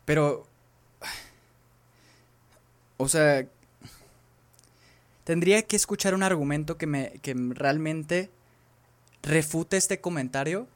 Pero... 0.05 0.45
O 2.97 3.07
sea... 3.07 3.45
Tendría 5.23 5.61
que 5.61 5.77
escuchar 5.77 6.13
un 6.13 6.21
argumento 6.21 6.77
que 6.77 6.85
me 6.85 7.13
que 7.21 7.33
realmente 7.33 8.29
refute 9.21 9.77
este 9.77 10.01
comentario 10.01 10.67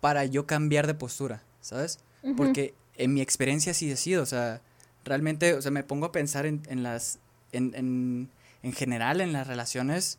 para 0.00 0.24
yo 0.24 0.46
cambiar 0.46 0.86
de 0.86 0.94
postura, 0.94 1.42
¿sabes? 1.60 1.98
Porque 2.38 2.74
en 2.98 3.14
mi 3.14 3.20
experiencia 3.20 3.74
sí 3.74 3.90
ha 3.92 3.96
sido, 3.96 4.22
o 4.22 4.26
sea, 4.26 4.60
realmente, 5.04 5.54
o 5.54 5.62
sea, 5.62 5.70
me 5.70 5.82
pongo 5.82 6.06
a 6.06 6.12
pensar 6.12 6.46
en, 6.46 6.62
en 6.68 6.82
las, 6.82 7.18
en, 7.52 7.74
en, 7.74 8.28
en, 8.62 8.72
general 8.72 9.20
en 9.20 9.32
las 9.32 9.46
relaciones 9.46 10.18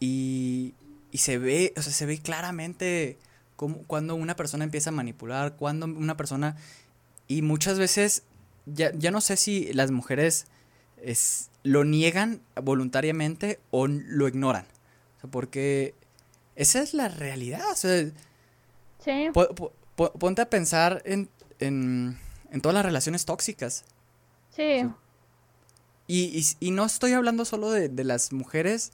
y, 0.00 0.74
y, 1.12 1.18
se 1.18 1.38
ve, 1.38 1.72
o 1.76 1.82
sea, 1.82 1.92
se 1.92 2.06
ve 2.06 2.18
claramente 2.18 3.18
cómo, 3.56 3.82
cuando 3.86 4.14
una 4.14 4.36
persona 4.36 4.64
empieza 4.64 4.90
a 4.90 4.92
manipular, 4.92 5.56
cuando 5.56 5.86
una 5.86 6.16
persona, 6.16 6.56
y 7.28 7.42
muchas 7.42 7.78
veces, 7.78 8.22
ya, 8.66 8.92
ya 8.94 9.10
no 9.10 9.20
sé 9.20 9.36
si 9.36 9.72
las 9.72 9.90
mujeres 9.90 10.46
es, 11.02 11.50
lo 11.62 11.84
niegan 11.84 12.40
voluntariamente 12.60 13.60
o 13.70 13.86
lo 13.86 14.28
ignoran, 14.28 14.66
o 15.18 15.20
sea, 15.20 15.30
porque 15.30 15.94
esa 16.56 16.80
es 16.82 16.94
la 16.94 17.08
realidad, 17.08 17.70
o 17.70 17.76
sea, 17.76 18.10
sí. 19.04 19.28
ponte 19.94 20.42
a 20.42 20.50
pensar 20.50 21.02
en 21.04 21.28
en, 21.60 22.18
todas 22.62 22.74
las 22.74 22.84
relaciones 22.84 23.24
tóxicas. 23.24 23.84
Sí. 24.54 24.86
Y, 26.08 26.70
no 26.70 26.84
estoy 26.84 27.12
hablando 27.12 27.44
solo 27.44 27.70
de, 27.70 28.04
las 28.04 28.32
mujeres 28.32 28.92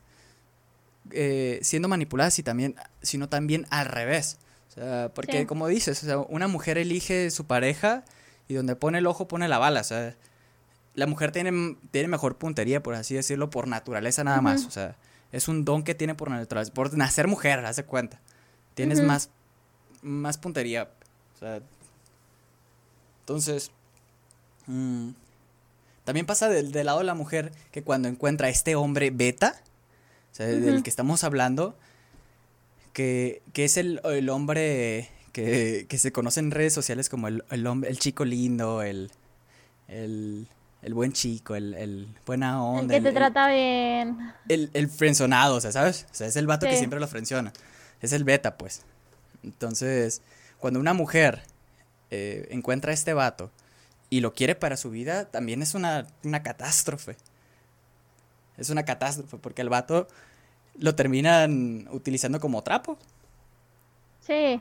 eh, 1.11 1.59
siendo 1.63 1.89
manipuladas, 1.89 2.39
y 2.39 2.43
también, 2.43 2.77
sino 3.03 3.29
también 3.29 3.67
al 3.71 3.87
revés. 3.87 4.39
O 4.71 4.75
sea, 4.75 5.11
porque 5.15 5.47
como 5.47 5.69
dices, 5.69 6.07
una 6.29 6.49
mujer 6.49 6.79
elige 6.79 7.31
su 7.31 7.47
pareja 7.47 8.05
y 8.49 8.55
donde 8.55 8.75
pone 8.75 8.99
el 8.99 9.07
ojo 9.07 9.29
pone 9.29 9.47
la 9.49 9.59
bala. 9.59 9.81
O 9.81 9.85
sea, 9.85 10.17
la 10.95 11.07
mujer 11.07 11.33
tiene, 11.33 11.77
tiene 11.91 12.09
mejor 12.09 12.39
puntería, 12.39 12.83
por 12.83 12.95
así 12.95 13.15
decirlo, 13.15 13.51
por 13.51 13.69
naturaleza 13.69 14.25
nada 14.25 14.41
más. 14.41 14.65
O 14.67 14.71
sea, 14.71 14.97
es 15.31 15.49
un 15.49 15.65
don 15.65 15.83
que 15.83 15.95
tiene 15.95 16.15
por 16.15 16.31
naturaleza, 16.31 16.73
por 16.73 16.97
nacer 16.97 17.29
mujer, 17.29 17.65
hace 17.65 17.85
cuenta. 17.85 18.21
Tienes 18.75 19.03
más, 19.03 19.31
más 20.03 20.39
puntería. 20.39 20.91
O 21.35 21.39
sea, 21.39 21.61
entonces, 23.23 23.71
mm, 24.67 25.11
también 26.05 26.27
pasa 26.27 26.49
del, 26.49 26.73
lado 26.85 26.99
de 26.99 27.05
la 27.05 27.15
mujer 27.15 27.53
que 27.71 27.83
cuando 27.83 28.09
encuentra 28.09 28.49
a 28.49 28.51
este 28.51 28.75
hombre 28.75 29.11
beta, 29.11 29.63
o 30.33 30.35
sea, 30.35 30.47
del 30.47 30.83
que 30.83 30.91
estamos 30.91 31.23
hablando, 31.23 31.77
que, 32.93 33.43
es 33.55 33.77
el, 33.77 34.01
hombre 34.29 35.09
que, 35.33 35.87
se 35.89 36.11
conoce 36.11 36.41
en 36.41 36.51
redes 36.51 36.75
sociales 36.75 37.09
como 37.09 37.29
el, 37.29 37.45
el, 37.51 37.67
hombre, 37.67 37.91
el 37.91 37.99
chico 37.99 38.25
lindo, 38.25 38.83
el, 38.83 39.13
el, 39.87 40.49
buen 40.93 41.13
chico, 41.13 41.55
el, 41.55 42.09
buena 42.27 42.65
onda. 42.65 42.97
El 42.97 43.03
que 43.03 43.11
te 43.11 43.15
trata 43.15 43.49
bien. 43.49 44.33
El, 44.49 44.71
el 44.73 44.89
frenzonado, 44.89 45.57
o 45.57 45.61
sea, 45.61 45.71
¿sabes? 45.71 46.07
O 46.11 46.15
sea, 46.15 46.27
es 46.27 46.35
el 46.35 46.49
vato 46.49 46.67
que 46.67 46.77
siempre 46.77 46.99
lo 46.99 47.07
frenciona. 47.07 47.53
Es 48.01 48.13
el 48.13 48.25
beta, 48.25 48.57
pues. 48.57 48.83
Entonces, 49.45 50.23
cuando 50.59 50.81
una 50.81 50.93
mujer 50.93 51.43
eh, 52.15 52.47
encuentra 52.51 52.91
a 52.91 52.95
este 52.95 53.15
vato 53.15 53.51
y 54.11 54.21
lo 54.21 54.35
quiere 54.35 54.55
para 54.55 54.77
su 54.77 54.91
vida, 54.91 55.25
también 55.31 55.63
es 55.63 55.75
una, 55.75 56.07
catástrofe. 56.43 57.17
Es 58.59 58.69
una 58.69 58.85
catástrofe 58.85 59.39
porque 59.39 59.63
el 59.63 59.71
vato 59.71 60.07
lo 60.75 60.95
terminan 60.95 61.89
utilizando 61.91 62.39
como 62.39 62.61
trapo. 62.61 62.99
Sí. 64.21 64.61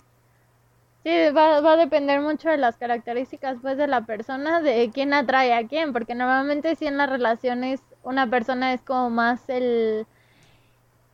Sí, 1.04 1.10
va, 1.36 1.60
va, 1.60 1.74
a 1.74 1.76
depender 1.76 2.22
mucho 2.22 2.48
de 2.48 2.56
las 2.56 2.78
características 2.78 3.58
pues 3.62 3.76
de 3.76 3.88
la 3.88 4.06
persona, 4.06 4.62
de 4.62 4.90
quién 4.94 5.14
atrae 5.14 5.54
a 5.54 5.68
quién, 5.68 5.92
porque 5.92 6.16
normalmente 6.16 6.78
si 6.78 6.88
en 6.88 6.96
las 6.96 7.10
relaciones 7.10 7.82
una 8.04 8.30
persona 8.30 8.74
es 8.74 8.80
como 8.80 9.10
más 9.10 9.42
el 9.50 10.08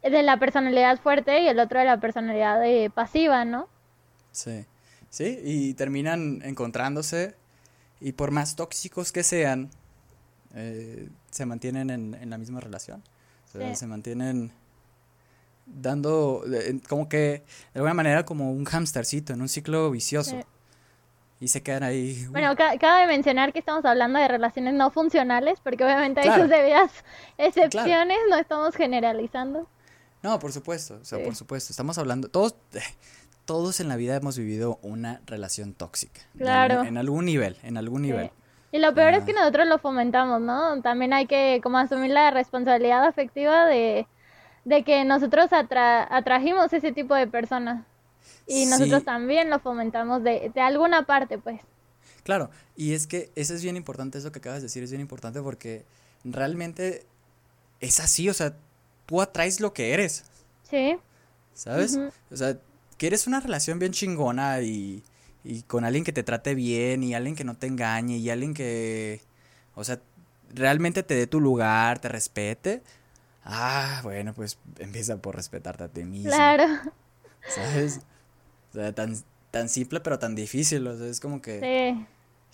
de 0.03 0.21
la 0.21 0.37
personalidad 0.37 0.99
fuerte 0.99 1.41
y 1.41 1.47
el 1.47 1.59
otro 1.59 1.79
de 1.79 1.85
la 1.85 1.99
personalidad 1.99 2.63
eh, 2.63 2.91
pasiva, 2.91 3.43
¿no? 3.43 3.67
Sí. 4.31 4.67
¿Sí? 5.17 5.39
Y 5.43 5.73
terminan 5.73 6.43
encontrándose 6.43 7.33
y 7.99 8.11
por 8.11 8.29
más 8.29 8.55
tóxicos 8.55 9.11
que 9.11 9.23
sean, 9.23 9.71
eh, 10.53 11.09
se 11.31 11.45
mantienen 11.47 11.89
en, 11.89 12.29
la 12.29 12.37
misma 12.37 12.59
relación. 12.59 13.03
Se 13.73 13.87
mantienen 13.87 14.51
dando, 15.65 16.43
como 16.87 17.09
que, 17.09 17.43
de 17.73 17.79
alguna 17.79 17.95
manera, 17.95 18.23
como 18.23 18.51
un 18.51 18.67
hamstercito 18.67 19.33
en 19.33 19.41
un 19.41 19.49
ciclo 19.49 19.89
vicioso. 19.89 20.39
Y 21.39 21.47
se 21.47 21.63
quedan 21.63 21.81
ahí. 21.81 22.27
Bueno, 22.29 22.55
cabe 22.55 23.07
mencionar 23.07 23.53
que 23.53 23.59
estamos 23.59 23.83
hablando 23.85 24.19
de 24.19 24.27
relaciones 24.27 24.75
no 24.75 24.91
funcionales, 24.91 25.59
porque 25.63 25.83
obviamente 25.83 26.21
hay 26.21 26.39
sus 26.39 26.49
debidas 26.49 26.91
excepciones, 27.39 28.19
no 28.29 28.37
estamos 28.37 28.75
generalizando. 28.75 29.67
No, 30.21 30.37
por 30.37 30.51
supuesto, 30.51 30.99
o 31.01 31.05
sea, 31.05 31.23
por 31.23 31.35
supuesto, 31.35 31.73
estamos 31.73 31.97
hablando, 31.97 32.27
todos, 32.27 32.55
todos 33.47 33.79
en 33.79 33.87
la 33.87 33.95
vida 33.95 34.15
hemos 34.15 34.37
vivido 34.37 34.77
una 34.83 35.21
relación 35.25 35.73
tóxica. 35.73 36.21
Claro. 36.37 36.83
En, 36.83 36.97
algún 36.97 37.25
nivel, 37.25 37.57
en 37.63 37.77
algún 37.77 38.01
nivel. 38.03 38.29
Y 38.73 38.79
lo 38.79 38.93
peor 38.93 39.13
es 39.13 39.23
que 39.23 39.31
nosotros 39.31 39.65
lo 39.67 39.79
fomentamos, 39.79 40.41
¿no? 40.41 40.81
También 40.81 41.13
hay 41.13 41.25
que 41.25 41.61
como 41.63 41.77
asumir 41.77 42.11
la 42.11 42.29
responsabilidad 42.29 43.05
afectiva 43.05 43.65
de, 43.65 44.05
que 44.85 45.05
nosotros 45.05 45.47
atrajimos 45.51 46.73
ese 46.73 46.91
tipo 46.91 47.15
de 47.15 47.25
personas. 47.25 47.85
Y 48.45 48.65
nosotros 48.65 49.05
también 49.05 49.49
lo 49.49 49.59
fomentamos 49.59 50.23
de, 50.23 50.51
de 50.53 50.61
alguna 50.61 51.05
parte, 51.05 51.37
pues. 51.37 51.61
Claro, 52.23 52.49
y 52.75 52.93
es 52.93 53.07
que 53.07 53.31
eso 53.35 53.53
es 53.53 53.63
bien 53.63 53.77
importante, 53.77 54.17
eso 54.17 54.33
que 54.33 54.39
acabas 54.39 54.59
de 54.59 54.63
decir 54.63 54.83
es 54.83 54.91
bien 54.91 54.99
importante 54.99 55.41
porque 55.41 55.85
realmente 56.25 57.05
es 57.79 58.01
así, 58.01 58.29
o 58.29 58.33
sea, 58.33 58.53
tú 59.05 59.21
atraes 59.21 59.61
lo 59.61 59.73
que 59.73 59.93
eres. 59.93 60.25
Sí. 60.69 60.97
¿Sabes? 61.53 61.97
O 62.29 62.35
sea, 62.35 62.57
quieres 62.97 63.27
una 63.27 63.39
relación 63.39 63.79
bien 63.79 63.91
chingona 63.91 64.61
y, 64.61 65.03
y 65.43 65.61
con 65.63 65.85
alguien 65.85 66.03
que 66.03 66.13
te 66.13 66.23
trate 66.23 66.55
bien 66.55 67.03
y 67.03 67.13
alguien 67.13 67.35
que 67.35 67.43
no 67.43 67.55
te 67.55 67.67
engañe 67.67 68.17
y 68.17 68.29
alguien 68.29 68.53
que, 68.53 69.21
o 69.75 69.83
sea, 69.83 69.99
realmente 70.53 71.03
te 71.03 71.15
dé 71.15 71.27
tu 71.27 71.39
lugar, 71.39 71.99
te 71.99 72.09
respete, 72.09 72.81
ah, 73.45 74.01
bueno, 74.03 74.33
pues 74.33 74.57
empieza 74.79 75.17
por 75.17 75.35
respetarte 75.35 75.85
a 75.85 75.87
ti 75.87 76.03
mismo. 76.03 76.31
Claro. 76.31 76.65
¿Sabes? 77.47 78.01
O 78.71 78.73
sea, 78.73 78.93
tan, 78.93 79.15
tan 79.51 79.69
simple 79.69 79.99
pero 80.01 80.19
tan 80.19 80.35
difícil, 80.35 80.85
o 80.87 80.97
sea, 80.97 81.07
es 81.07 81.19
como 81.19 81.41
que... 81.41 82.05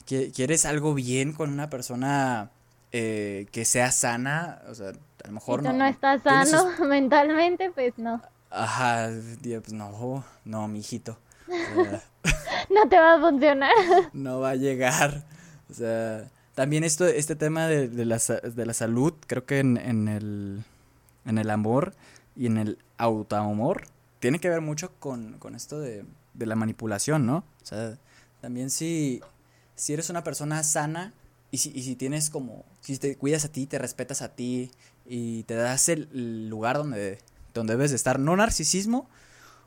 Sí. 0.06 0.32
quieres 0.32 0.66
algo 0.66 0.94
bien 0.94 1.34
con 1.34 1.52
una 1.52 1.70
persona 1.70 2.52
eh, 2.92 3.48
que 3.52 3.66
sea 3.66 3.92
sana, 3.92 4.62
o 4.68 4.76
sea, 4.76 4.90
a 4.90 5.28
lo 5.28 5.34
mejor 5.34 5.62
si 5.62 5.68
no. 5.68 5.74
no 5.74 5.86
estás 5.86 6.22
sano 6.22 6.70
mentalmente, 6.88 7.72
pues 7.72 7.98
no. 7.98 8.22
Ajá, 8.54 9.10
pues 9.42 9.74
no, 9.74 10.24
no, 10.46 10.68
mijito. 10.68 11.18
no 12.70 12.88
te 12.88 12.98
va 12.98 13.16
a 13.16 13.20
funcionar. 13.20 13.72
no 14.14 14.42
va 14.42 14.52
a 14.52 14.56
llegar. 14.56 15.24
O 15.72 15.74
sea, 15.74 16.30
también 16.54 16.84
esto, 16.84 17.08
este 17.08 17.36
tema 17.36 17.68
de, 17.68 17.88
de, 17.90 18.06
la, 18.06 18.20
de 18.20 18.66
la 18.66 18.74
salud, 18.76 19.14
creo 19.26 19.46
que 19.46 19.58
en, 19.58 19.78
en, 19.78 20.08
el, 20.08 20.64
en 21.26 21.40
el 21.40 21.50
amor 21.50 21.96
y 22.36 22.46
en 22.46 22.58
el 22.58 22.78
autoamor, 22.98 23.86
tiene 24.20 24.38
que 24.38 24.50
ver 24.50 24.62
mucho 24.62 24.92
con, 25.00 25.40
con 25.40 25.56
esto 25.56 25.80
de, 25.80 26.06
de, 26.36 26.46
la 26.46 26.56
manipulación, 26.56 27.26
¿no? 27.26 27.38
O 27.38 27.66
sea, 27.66 27.98
también 28.40 28.70
si, 28.70 29.22
si 29.76 29.94
eres 29.94 30.12
una 30.12 30.24
persona 30.24 30.64
sana 30.64 31.12
y 31.50 31.58
si, 31.58 31.72
y 31.74 31.82
si 31.82 31.96
tienes 31.96 32.30
como, 32.30 32.66
si 32.82 33.00
te 33.00 33.18
cuidas 33.18 33.46
a 33.46 33.52
ti, 33.52 33.66
te 33.66 33.80
respetas 33.80 34.22
a 34.22 34.30
ti 34.30 34.70
y 35.08 35.42
te 35.44 35.56
das 35.56 35.90
el 35.90 36.50
lugar 36.50 36.78
donde, 36.78 37.18
donde 37.54 37.74
debes 37.74 37.92
de 37.92 37.96
estar, 37.96 38.20
no 38.20 38.36
narcisismo, 38.36 39.10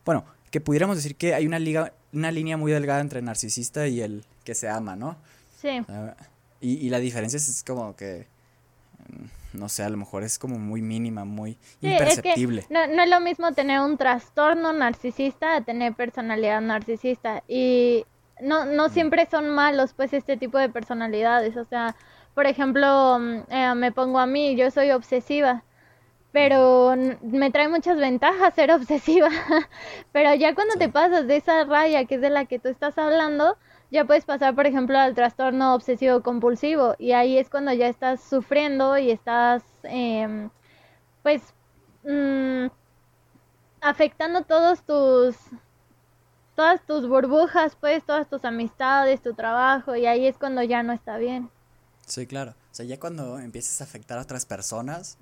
bueno, 0.05 0.25
que 0.51 0.61
pudiéramos 0.61 0.97
decir 0.97 1.17
que 1.17 1.35
hay 1.35 1.47
una, 1.47 1.59
liga, 1.59 1.93
una 2.13 2.31
línea 2.31 2.57
muy 2.57 2.73
delgada 2.73 3.01
entre 3.01 3.19
el 3.21 3.25
narcisista 3.25 3.87
y 3.89 4.01
el 4.01 4.25
que 4.45 4.55
se 4.55 4.69
ama, 4.69 4.97
¿no? 4.97 5.17
Sí. 5.61 5.81
y, 6.61 6.87
y 6.87 6.91
la 6.91 6.99
diferencia 7.01 7.37
es 7.39 7.65
como 7.67 7.97
que 7.97 8.27
no 9.57 9.69
sé, 9.69 9.83
a 9.83 9.89
lo 9.89 9.97
mejor 9.97 10.23
es 10.23 10.39
como 10.39 10.59
muy 10.59 10.83
mínima, 10.83 11.25
muy 11.25 11.59
imperceptible. 11.81 12.67
no, 12.71 12.87
no, 12.87 13.03
es 13.03 13.11
lo 13.11 13.21
mismo 13.21 13.53
tener 13.53 13.81
un 13.81 13.97
trastorno 13.97 14.73
narcisista 14.73 15.57
a 15.57 15.61
tener 15.63 15.95
personalidad 15.95 16.61
narcisista. 16.61 17.43
Y 17.49 18.05
no, 18.41 18.65
no 18.67 18.89
mm. 18.89 18.91
siempre 18.91 19.27
son 19.31 19.51
malos, 19.51 19.93
pues, 19.95 20.13
este 20.13 20.37
tipo 20.37 20.59
de 20.59 20.69
personalidades. 20.69 21.57
O 21.57 21.65
sea, 21.65 21.97
por 22.35 22.47
ejemplo, 22.47 23.19
mm, 23.19 23.53
eh, 23.53 23.75
me 23.75 23.93
pongo 23.93 24.19
a 24.19 24.27
mí, 24.27 24.57
yo 24.57 24.71
soy 24.71 24.91
obsesiva. 24.91 25.65
Pero 26.37 26.95
me 27.23 27.51
trae 27.51 27.67
muchas 27.67 27.97
ventajas 27.97 28.55
ser 28.55 28.71
obsesiva. 28.71 29.31
pero 30.13 30.35
ya 30.35 30.55
cuando 30.55 30.75
te 30.75 30.91
pasas 30.91 31.27
de 31.27 31.37
esa 31.37 31.65
raya 31.65 32.05
que 32.05 32.17
es 32.17 32.21
de 32.21 32.29
la 32.29 32.45
que 32.45 32.59
tú 32.59 32.69
estás 32.69 32.99
hablando, 32.99 33.57
ya 33.91 34.05
puedes 34.05 34.27
pasar, 34.27 34.55
por 34.55 34.67
ejemplo, 34.67 34.99
al 34.99 35.15
trastorno 35.15 35.75
obsesivo 35.75 36.23
compulsivo 36.23 36.95
y 36.99 37.13
ahí 37.13 37.39
es 37.39 37.49
cuando 37.49 37.73
ya 37.73 37.89
estás 37.89 38.21
sufriendo 38.21 38.99
y 38.99 39.13
estás, 39.13 39.63
eh, 39.85 40.51
pues, 41.23 41.55
mm, 42.05 42.67
afectando 43.81 44.43
todos 44.43 44.83
tus, 44.83 45.37
todas 46.55 46.85
tus 46.85 47.09
burbujas, 47.09 47.79
pues, 47.81 48.05
todas 48.05 48.29
tus 48.29 48.45
amistades, 48.45 49.23
tu 49.23 49.33
trabajo 49.33 49.97
y 49.97 50.05
ahí 50.05 50.27
es 50.27 50.37
cuando 50.37 50.63
ya 50.63 50.83
no 50.83 50.93
está 50.93 51.17
bien. 51.17 51.49
Sí, 52.05 52.27
claro. 52.27 52.55
O 52.77 52.81
sea, 52.85 52.85
ya 52.85 53.01
cuando 53.01 53.39
empiezas 53.39 53.81
a 53.81 53.85
afectar 53.85 54.19
a 54.19 54.21
otras 54.21 54.45
personas, 54.45 55.17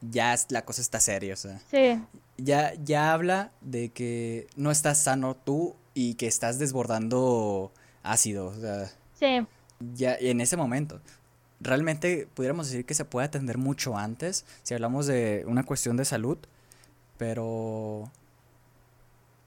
ya 0.00 0.34
la 0.48 0.64
cosa 0.64 0.82
está 0.82 0.98
seria, 0.98 1.34
o 1.34 1.36
sea. 1.36 1.60
Sí. 1.70 2.02
Ya, 2.36 2.74
ya 2.82 3.12
habla 3.12 3.52
de 3.60 3.90
que 3.90 4.48
no 4.56 4.72
estás 4.72 4.98
sano 4.98 5.36
tú 5.36 5.76
y 5.94 6.14
que 6.14 6.26
estás 6.26 6.58
desbordando 6.58 7.70
ácido. 8.02 8.46
O 8.46 8.54
sea, 8.56 8.90
sí. 9.14 9.46
Ya 9.94 10.16
en 10.16 10.40
ese 10.40 10.56
momento. 10.56 11.00
Realmente 11.60 12.26
pudiéramos 12.34 12.68
decir 12.68 12.84
que 12.84 12.94
se 12.94 13.04
puede 13.04 13.28
atender 13.28 13.56
mucho 13.56 13.96
antes 13.96 14.44
si 14.64 14.74
hablamos 14.74 15.06
de 15.06 15.44
una 15.46 15.62
cuestión 15.62 15.96
de 15.96 16.04
salud, 16.04 16.38
pero 17.18 18.10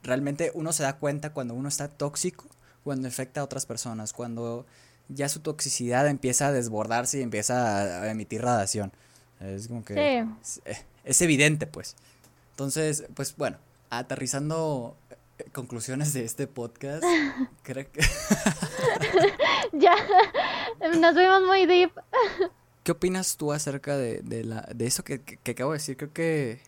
realmente 0.01 0.53
uno 0.55 0.71
se 0.71 0.83
da 0.83 0.95
cuenta 0.95 1.33
cuando 1.33 1.55
uno 1.55 1.67
está 1.67 1.89
tóxico, 1.89 2.45
cuando 2.85 3.09
afecta 3.09 3.41
a 3.41 3.43
otras 3.43 3.65
personas, 3.65 4.13
cuando 4.13 4.65
ya 5.13 5.29
su 5.29 5.39
toxicidad 5.39 6.07
empieza 6.07 6.47
a 6.47 6.51
desbordarse 6.51 7.19
y 7.19 7.21
empieza 7.21 8.03
a, 8.03 8.11
emitir 8.11 8.41
radiación. 8.41 8.91
Es 9.39 9.67
como 9.67 9.83
que 9.83 10.25
es, 11.03 11.21
evidente, 11.21 11.67
pues. 11.67 11.95
Entonces, 12.51 13.05
pues 13.15 13.35
bueno, 13.35 13.57
aterrizando 13.89 14.95
conclusiones 15.51 16.13
de 16.13 16.23
este 16.23 16.47
podcast. 16.47 17.03
Creo 17.63 17.91
que... 17.91 18.01
ya, 19.73 19.95
nos 20.99 21.15
vemos 21.15 21.43
muy 21.47 21.65
deep. 21.65 21.91
¿Qué 22.83 22.91
opinas 22.91 23.37
tú 23.37 23.51
acerca 23.53 23.97
de, 23.97 24.21
de, 24.21 24.43
la, 24.43 24.67
de 24.73 24.85
eso 24.85 25.03
que, 25.03 25.21
que, 25.21 25.51
acabo 25.51 25.71
de 25.71 25.77
decir? 25.77 25.97
Creo 25.97 26.13
que 26.13 26.61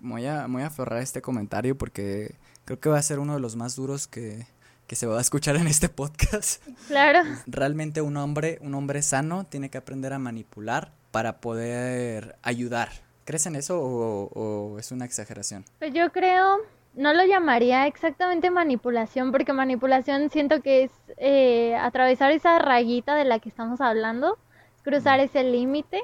voy 0.00 0.26
a, 0.26 0.46
voy 0.46 0.62
a 0.62 0.66
aferrar 0.66 1.02
este 1.02 1.22
comentario 1.22 1.76
porque 1.76 2.34
creo 2.64 2.80
que 2.80 2.88
va 2.88 2.98
a 2.98 3.02
ser 3.02 3.18
uno 3.18 3.34
de 3.34 3.40
los 3.40 3.56
más 3.56 3.76
duros 3.76 4.06
que, 4.06 4.46
que 4.86 4.96
se 4.96 5.06
va 5.06 5.18
a 5.18 5.20
escuchar 5.20 5.56
en 5.56 5.66
este 5.66 5.88
podcast. 5.88 6.62
Claro. 6.88 7.20
Realmente 7.46 8.02
un 8.02 8.16
hombre, 8.16 8.58
un 8.60 8.74
hombre 8.74 9.02
sano 9.02 9.44
tiene 9.44 9.70
que 9.70 9.78
aprender 9.78 10.12
a 10.12 10.18
manipular 10.18 10.92
para 11.10 11.40
poder 11.40 12.36
ayudar. 12.42 12.90
¿Crees 13.24 13.46
en 13.46 13.56
eso 13.56 13.80
o, 13.80 14.28
o 14.34 14.78
es 14.78 14.92
una 14.92 15.04
exageración? 15.04 15.64
Pues 15.78 15.94
yo 15.94 16.12
creo 16.12 16.60
no 16.96 17.12
lo 17.12 17.24
llamaría 17.24 17.86
exactamente 17.86 18.50
manipulación, 18.50 19.32
porque 19.32 19.52
manipulación 19.52 20.30
siento 20.30 20.62
que 20.62 20.84
es 20.84 20.90
eh, 21.16 21.74
atravesar 21.76 22.30
esa 22.30 22.58
rayita 22.58 23.14
de 23.16 23.24
la 23.24 23.38
que 23.40 23.48
estamos 23.48 23.80
hablando, 23.80 24.38
cruzar 24.82 25.20
ese 25.20 25.42
límite, 25.42 26.00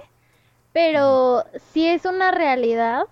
pero 0.72 1.44
sí 1.72 1.86
es 1.86 2.04
una 2.04 2.30
realidad 2.30 3.04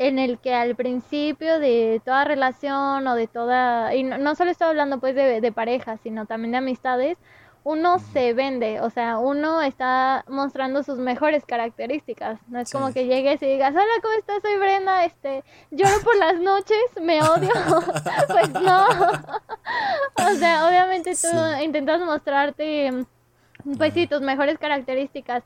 en 0.00 0.18
el 0.18 0.38
que 0.38 0.54
al 0.54 0.76
principio 0.76 1.58
de 1.58 2.00
toda 2.02 2.24
relación 2.24 3.06
o 3.06 3.14
de 3.14 3.26
toda, 3.26 3.94
y 3.94 4.02
no, 4.02 4.34
solo 4.34 4.50
estoy 4.50 4.68
hablando 4.68 4.98
pues 4.98 5.14
de, 5.14 5.42
de 5.42 5.52
pareja, 5.52 5.98
sino 5.98 6.24
también 6.24 6.52
de 6.52 6.56
amistades, 6.56 7.18
uno 7.64 7.98
se 7.98 8.32
vende, 8.32 8.80
o 8.80 8.88
sea, 8.88 9.18
uno 9.18 9.60
está 9.60 10.24
mostrando 10.26 10.82
sus 10.82 10.98
mejores 10.98 11.44
características. 11.44 12.40
No 12.48 12.60
es 12.60 12.72
como 12.72 12.94
que 12.94 13.04
llegues 13.04 13.42
y 13.42 13.46
digas, 13.46 13.72
hola, 13.72 13.92
¿cómo 14.00 14.14
estás? 14.14 14.40
Soy 14.40 14.56
Brenda, 14.56 15.04
este, 15.04 15.44
lloro 15.70 16.00
por 16.02 16.16
las 16.16 16.40
noches, 16.40 16.78
me 17.02 17.22
odio. 17.30 17.50
pues 18.28 18.48
no. 18.52 18.86
o 20.30 20.34
sea, 20.38 20.66
obviamente 20.66 21.12
tú 21.12 21.62
intentas 21.62 22.00
mostrarte, 22.00 23.04
pues 23.76 23.92
sí, 23.92 24.06
tus 24.06 24.22
mejores 24.22 24.58
características. 24.58 25.44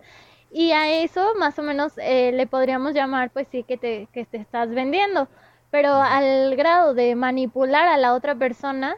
Y 0.57 0.71
a 0.71 1.03
eso 1.03 1.35
más 1.37 1.59
o 1.59 1.64
menos 1.64 1.95
eh, 1.97 2.31
le 2.33 2.47
podríamos 2.47 2.95
llamar, 2.95 3.33
pues 3.33 3.49
sí, 3.51 3.64
que 3.64 3.77
te, 3.77 4.07
que 4.12 4.25
te 4.25 4.37
estás 4.37 4.71
vendiendo. 4.71 5.27
Pero 5.73 5.93
al 5.95 6.55
grado 6.55 6.95
de 6.95 7.17
manipular 7.17 7.88
a 7.88 7.97
la 7.97 8.14
otra 8.14 8.37
persona, 8.37 8.97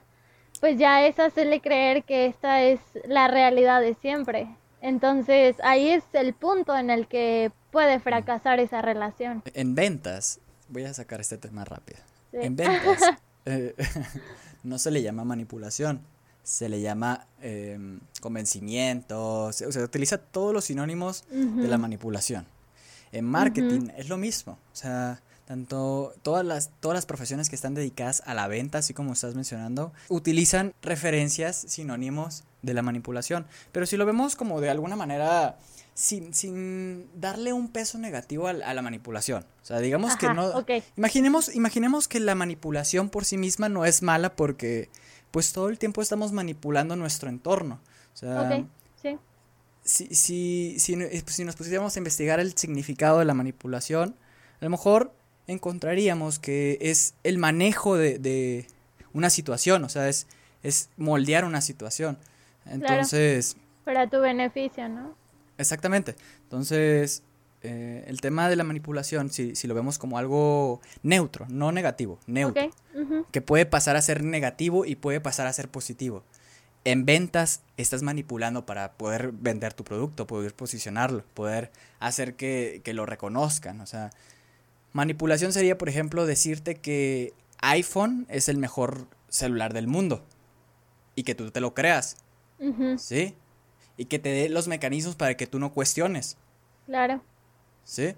pues 0.60 0.78
ya 0.78 1.06
es 1.06 1.18
hacerle 1.18 1.62
creer 1.62 2.04
que 2.04 2.26
esta 2.26 2.62
es 2.62 2.78
la 3.06 3.28
realidad 3.28 3.80
de 3.80 3.94
siempre. 3.94 4.54
Entonces 4.82 5.56
ahí 5.62 5.88
es 5.88 6.04
el 6.12 6.34
punto 6.34 6.76
en 6.76 6.90
el 6.90 7.08
que 7.08 7.50
puede 7.70 8.00
fracasar 8.00 8.60
esa 8.60 8.82
relación. 8.82 9.42
En 9.54 9.74
ventas, 9.74 10.40
voy 10.68 10.84
a 10.84 10.92
sacar 10.92 11.22
este 11.22 11.38
tema 11.38 11.64
rápido. 11.64 12.00
En 12.32 12.54
ventas 12.54 13.00
eh, 13.46 13.74
no 14.62 14.78
se 14.78 14.90
le 14.90 15.00
llama 15.00 15.24
manipulación, 15.24 16.02
se 16.46 16.68
le 16.68 16.80
llama 16.80 17.26
em, 17.42 17.98
convencimiento, 18.20 19.46
o 19.46 19.52
sea, 19.52 19.82
utiliza 19.82 20.18
todos 20.18 20.54
los 20.54 20.66
sinónimos 20.66 21.24
de 21.28 21.66
la 21.66 21.76
manipulación. 21.76 22.46
En 23.10 23.24
marketing 23.24 23.88
es 23.96 24.08
lo 24.08 24.16
mismo, 24.16 24.52
o 24.52 24.76
sea, 24.76 25.20
tanto 25.44 26.14
todas 26.22 26.46
las, 26.46 26.70
todas 26.78 26.94
las 26.94 27.04
profesiones 27.04 27.48
que 27.50 27.56
están 27.56 27.74
dedicadas 27.74 28.22
a 28.26 28.34
la 28.34 28.46
venta, 28.46 28.78
así 28.78 28.94
como 28.94 29.12
estás 29.12 29.34
mencionando, 29.34 29.92
utilizan 30.08 30.72
referencias, 30.82 31.64
sinónimos 31.66 32.44
de 32.62 32.74
la 32.74 32.82
manipulación. 32.82 33.44
Pero 33.72 33.84
si 33.86 33.96
lo 33.96 34.06
vemos 34.06 34.36
como 34.36 34.60
de 34.60 34.70
alguna 34.70 34.94
manera 34.94 35.58
sin, 35.94 36.32
sin 36.32 37.08
darle 37.20 37.52
un 37.54 37.72
peso 37.72 37.98
negativo 37.98 38.46
a, 38.46 38.52
la 38.52 38.82
manipulación. 38.82 39.44
O 39.62 39.66
sea, 39.66 39.80
digamos 39.80 40.16
que 40.16 40.32
no... 40.32 40.64
Imaginemos, 40.96 41.52
imaginemos 41.56 42.06
que 42.06 42.20
la 42.20 42.36
manipulación 42.36 43.08
por 43.08 43.24
sí 43.24 43.36
misma 43.36 43.68
no 43.68 43.84
es 43.84 44.02
mala 44.02 44.36
porque 44.36 44.90
pues 45.30 45.52
todo 45.52 45.68
el 45.68 45.78
tiempo 45.78 46.02
estamos 46.02 46.32
manipulando 46.32 46.96
nuestro 46.96 47.28
entorno. 47.28 47.80
O 48.14 48.16
sea, 48.16 48.64
sí. 49.02 49.18
Si, 49.82 50.06
si, 50.14 50.80
si, 50.80 50.96
si 51.26 51.44
nos 51.44 51.54
pusiéramos 51.54 51.94
a 51.94 51.98
investigar 51.98 52.40
el 52.40 52.56
significado 52.56 53.20
de 53.20 53.24
la 53.24 53.34
manipulación, 53.34 54.16
a 54.60 54.64
lo 54.64 54.70
mejor 54.70 55.12
encontraríamos 55.46 56.38
que 56.38 56.78
es 56.80 57.14
el 57.22 57.38
manejo 57.38 57.96
de, 57.96 58.66
una 59.12 59.30
situación, 59.30 59.84
o 59.84 59.88
sea, 59.88 60.08
es, 60.08 60.26
es 60.62 60.90
moldear 60.96 61.44
una 61.44 61.60
situación. 61.60 62.18
Entonces... 62.66 63.56
para 63.84 64.08
tu 64.08 64.20
beneficio, 64.20 64.88
¿no? 64.88 65.14
Exactamente. 65.58 66.16
Entonces, 66.42 67.22
eh, 67.62 68.04
el 68.06 68.20
tema 68.20 68.48
de 68.48 68.56
la 68.56 68.64
manipulación, 68.64 69.30
si, 69.30 69.56
si, 69.56 69.66
lo 69.66 69.74
vemos 69.74 69.98
como 69.98 70.18
algo 70.18 70.80
neutro, 71.02 71.46
no 71.48 71.72
negativo, 71.72 72.18
neutro, 72.26 72.70
que 73.30 73.40
puede 73.40 73.66
pasar 73.66 73.96
a 73.96 74.02
ser 74.02 74.22
negativo 74.22 74.84
y 74.84 74.96
puede 74.96 75.20
pasar 75.20 75.46
a 75.46 75.52
ser 75.52 75.68
positivo. 75.68 76.22
En 76.84 77.04
ventas 77.04 77.62
estás 77.76 78.02
manipulando 78.02 78.64
para 78.64 78.92
poder 78.92 79.32
vender 79.32 79.74
tu 79.74 79.82
producto, 79.82 80.26
poder 80.26 80.54
posicionarlo, 80.54 81.24
poder 81.34 81.72
hacer 81.98 82.36
que, 82.36 82.80
que 82.84 82.94
lo 82.94 83.06
reconozcan. 83.06 83.80
O 83.80 83.86
sea, 83.86 84.10
Manipulación 84.96 85.52
sería, 85.52 85.76
por 85.76 85.90
ejemplo, 85.90 86.24
decirte 86.24 86.76
que 86.76 87.34
iPhone 87.60 88.24
es 88.30 88.48
el 88.48 88.56
mejor 88.56 89.06
celular 89.28 89.74
del 89.74 89.88
mundo 89.88 90.24
y 91.14 91.24
que 91.24 91.34
tú 91.34 91.50
te 91.50 91.60
lo 91.60 91.74
creas. 91.74 92.16
¿Sí? 92.96 93.34
Y 93.98 94.06
que 94.06 94.18
te 94.18 94.30
dé 94.30 94.48
los 94.48 94.68
mecanismos 94.68 95.14
para 95.14 95.36
que 95.36 95.46
tú 95.46 95.58
no 95.58 95.74
cuestiones. 95.74 96.38
Claro. 96.86 97.20
¿Sí? 97.86 98.14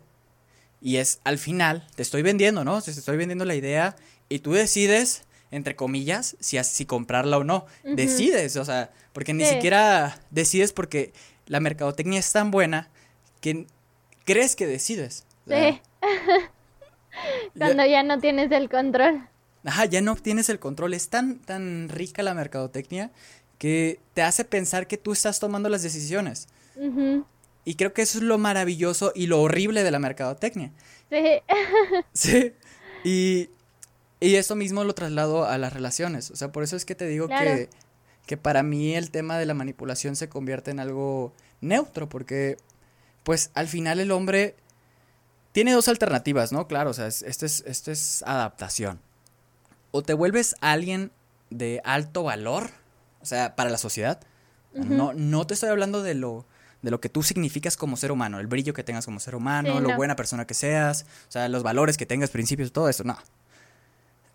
Y 0.81 0.97
es 0.97 1.21
al 1.23 1.39
final, 1.39 1.87
te 1.95 2.03
estoy 2.03 2.23
vendiendo, 2.23 2.65
¿no? 2.65 2.81
Te 2.83 2.91
estoy 2.91 3.17
vendiendo 3.17 3.45
la 3.45 3.55
idea 3.55 3.95
y 4.29 4.41
tú 4.41 4.53
decides, 4.53 5.25
entre 5.51 5.77
comillas, 5.77 6.37
si, 6.41 6.63
si 6.65 6.87
comprarla 6.87 7.39
o 7.39 7.45
no. 7.45 7.67
Decides, 7.85 8.57
o 8.57 8.65
sea, 8.65 8.91
porque 9.13 9.35
ni 9.35 9.45
siquiera 9.45 10.19
decides 10.31 10.73
porque 10.73 11.13
la 11.47 11.61
mercadotecnia 11.61 12.19
es 12.19 12.33
tan 12.33 12.51
buena 12.51 12.89
que 13.41 13.67
crees 14.25 14.57
que 14.57 14.67
decides. 14.67 15.25
Sí. 15.47 15.81
Cuando 17.59 17.85
ya, 17.85 18.03
no 18.03 18.19
tienes 18.21 18.51
el 18.53 18.69
control. 18.69 19.29
Ajá, 19.65 19.85
ya 19.87 20.01
no 20.01 20.15
tienes 20.17 20.49
el 20.49 20.59
control. 20.59 20.95
Es 20.95 21.09
tan, 21.09 21.41
tan 21.41 21.89
rica 21.89 22.23
la 22.23 22.35
mercadotecnia 22.35 23.11
que 23.59 24.01
te 24.15 24.23
hace 24.23 24.45
pensar 24.45 24.87
que 24.87 24.97
tú 24.97 25.13
estás 25.13 25.41
tomando 25.41 25.69
las 25.69 25.83
decisiones. 25.83 26.49
Y 27.69 27.75
creo 27.75 27.93
que 27.93 28.01
eso 28.01 28.17
es 28.17 28.25
lo 28.25 28.39
maravilloso 28.39 29.13
y 29.15 29.27
lo 29.27 29.43
horrible 29.43 29.83
de 29.83 29.91
la 29.91 29.99
mercadotecnia. 29.99 30.73
Sí. 31.11 31.43
sí. 32.15 32.55
Y, 33.05 33.51
y 34.21 34.37
eso 34.37 34.57
mismo 34.57 34.85
lo 34.85 34.95
traslado 34.95 35.45
a 35.45 35.59
las 35.59 35.75
relaciones. 35.75 36.31
O 36.31 36.37
sea, 36.37 36.51
por 36.51 36.63
eso 36.63 36.77
es 36.77 36.87
que 36.87 36.95
te 36.95 37.07
digo 37.07 37.29
que, 37.29 37.69
que 38.25 38.39
para 38.39 38.63
mí 38.63 38.95
el 38.95 39.11
tema 39.11 39.37
de 39.37 39.45
la 39.45 39.53
manipulación 39.53 40.17
se 40.17 40.31
convierte 40.31 40.71
en 40.71 40.81
algo 40.81 41.35
neutro, 41.61 42.09
porque 42.09 42.57
pues 43.23 43.51
al 43.53 43.69
final 43.69 44.01
el 44.01 44.13
hombre 44.13 44.57
tiene 45.53 45.73
dos 45.73 45.89
alternativas, 45.89 46.53
¿no? 46.53 46.69
Claro, 46.69 46.89
o 46.89 46.95
sea, 46.95 47.07
esto 47.07 47.45
es, 47.45 47.63
esto 47.67 47.93
es 47.93 48.23
adaptación. 48.23 48.99
O 49.91 50.03
te 50.03 50.15
vuelves 50.15 50.57
alguien 50.63 51.13
de 51.51 51.83
alto 51.85 52.23
valor, 52.23 52.71
o 53.21 53.27
sea, 53.27 53.57
para 53.57 53.69
la 53.69 53.77
sociedad. 53.77 54.23
no, 54.73 55.13
no 55.13 55.47
te 55.47 55.53
estoy 55.53 55.69
hablando 55.69 56.03
de 56.03 56.15
lo, 56.15 56.47
de 56.83 56.91
lo 56.91 57.01
que 57.01 57.09
tú 57.09 57.23
significas 57.23 57.77
como 57.77 57.97
ser 57.97 58.13
humano, 58.13 58.39
el 58.39 58.47
brillo 58.47 58.73
que 58.73 58.85
tengas 58.85 59.05
como 59.05 59.21
ser 59.21 59.35
humano, 59.35 59.81
lo 59.81 59.97
buena 59.97 60.17
persona 60.17 60.47
que 60.47 60.55
seas, 60.55 61.07
o 61.29 61.33
sea, 61.33 61.49
los 61.49 61.63
valores 61.63 61.97
que 61.97 62.07
tengas, 62.07 62.31
principios, 62.31 62.73
todo 62.73 62.89
eso, 62.89 63.05
no. 63.05 63.19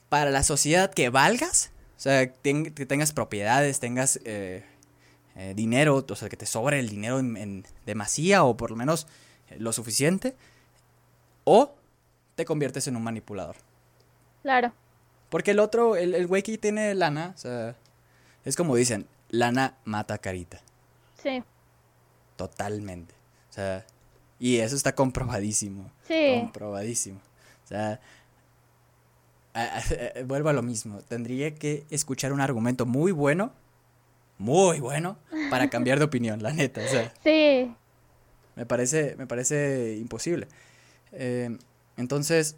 Para 0.10 0.30
la 0.30 0.44
sociedad 0.44 0.94
que 0.94 1.10
valgas, 1.10 1.72
o 1.98 2.00
sea, 2.00 2.32
que 2.32 2.86
tengas 2.86 3.14
propiedades, 3.14 3.80
tengas 3.80 4.20
eh, 4.26 4.64
eh, 5.36 5.54
dinero, 5.56 6.06
o 6.08 6.16
sea, 6.16 6.30
que 6.30 6.38
te 6.38 6.46
sobre 6.46 6.80
el 6.80 6.90
dinero 6.90 7.20
en, 7.20 7.66
demasía 7.86 8.44
o 8.44 8.58
por 8.58 8.72
lo 8.72 8.76
menos 8.76 9.08
eh, 9.50 9.56
lo 9.60 9.72
suficiente, 9.72 10.36
o 11.46 11.74
te 12.36 12.46
conviertes 12.46 12.88
en 12.88 12.98
un 12.98 13.04
manipulador. 13.04 13.56
Claro. 14.42 14.74
Porque 15.30 15.52
el 15.52 15.60
otro, 15.60 15.96
el, 15.96 16.14
el 16.14 16.28
güey 16.28 16.44
que 16.44 16.58
tiene 16.58 16.94
lana, 16.94 17.34
o 17.36 17.38
sea, 17.38 17.76
es 18.44 18.56
como 18.58 18.76
dicen, 18.76 19.08
lana 19.30 19.78
mata 19.86 20.18
carita. 20.18 20.62
Sí. 21.22 21.42
Totalmente. 22.48 23.14
O 23.50 23.54
sea, 23.54 23.86
y 24.38 24.58
eso 24.58 24.76
está 24.76 24.94
comprobadísimo. 24.94 25.90
Sí. 26.08 26.40
Comprobadísimo. 26.42 27.20
O 27.64 27.68
sea, 27.68 28.02
vuelvo 30.26 30.50
a 30.50 30.54
lo 30.54 30.62
mismo. 30.62 31.00
Tendría 31.08 31.56
que 31.56 31.86
escuchar 31.90 32.34
un 32.34 32.42
argumento 32.42 32.86
muy 32.86 33.14
bueno, 33.14 33.54
muy 34.38 34.82
bueno, 34.82 35.18
para 35.50 35.70
cambiar 35.70 36.00
de 36.00 36.06
opinión, 36.06 36.44
la 36.44 36.52
neta. 36.52 36.82
O 36.84 36.88
sea, 36.88 37.14
sí. 37.24 37.74
Me 38.56 38.66
parece, 38.66 39.16
me 39.18 39.28
parece 39.28 39.96
imposible. 39.96 40.48
Eh, 41.14 41.58
entonces, 41.96 42.58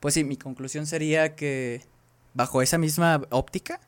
pues 0.00 0.14
sí, 0.14 0.24
mi 0.24 0.36
conclusión 0.36 0.86
sería 0.86 1.36
que 1.36 1.82
bajo 2.34 2.62
esa 2.62 2.78
misma 2.78 3.22
óptica, 3.30 3.80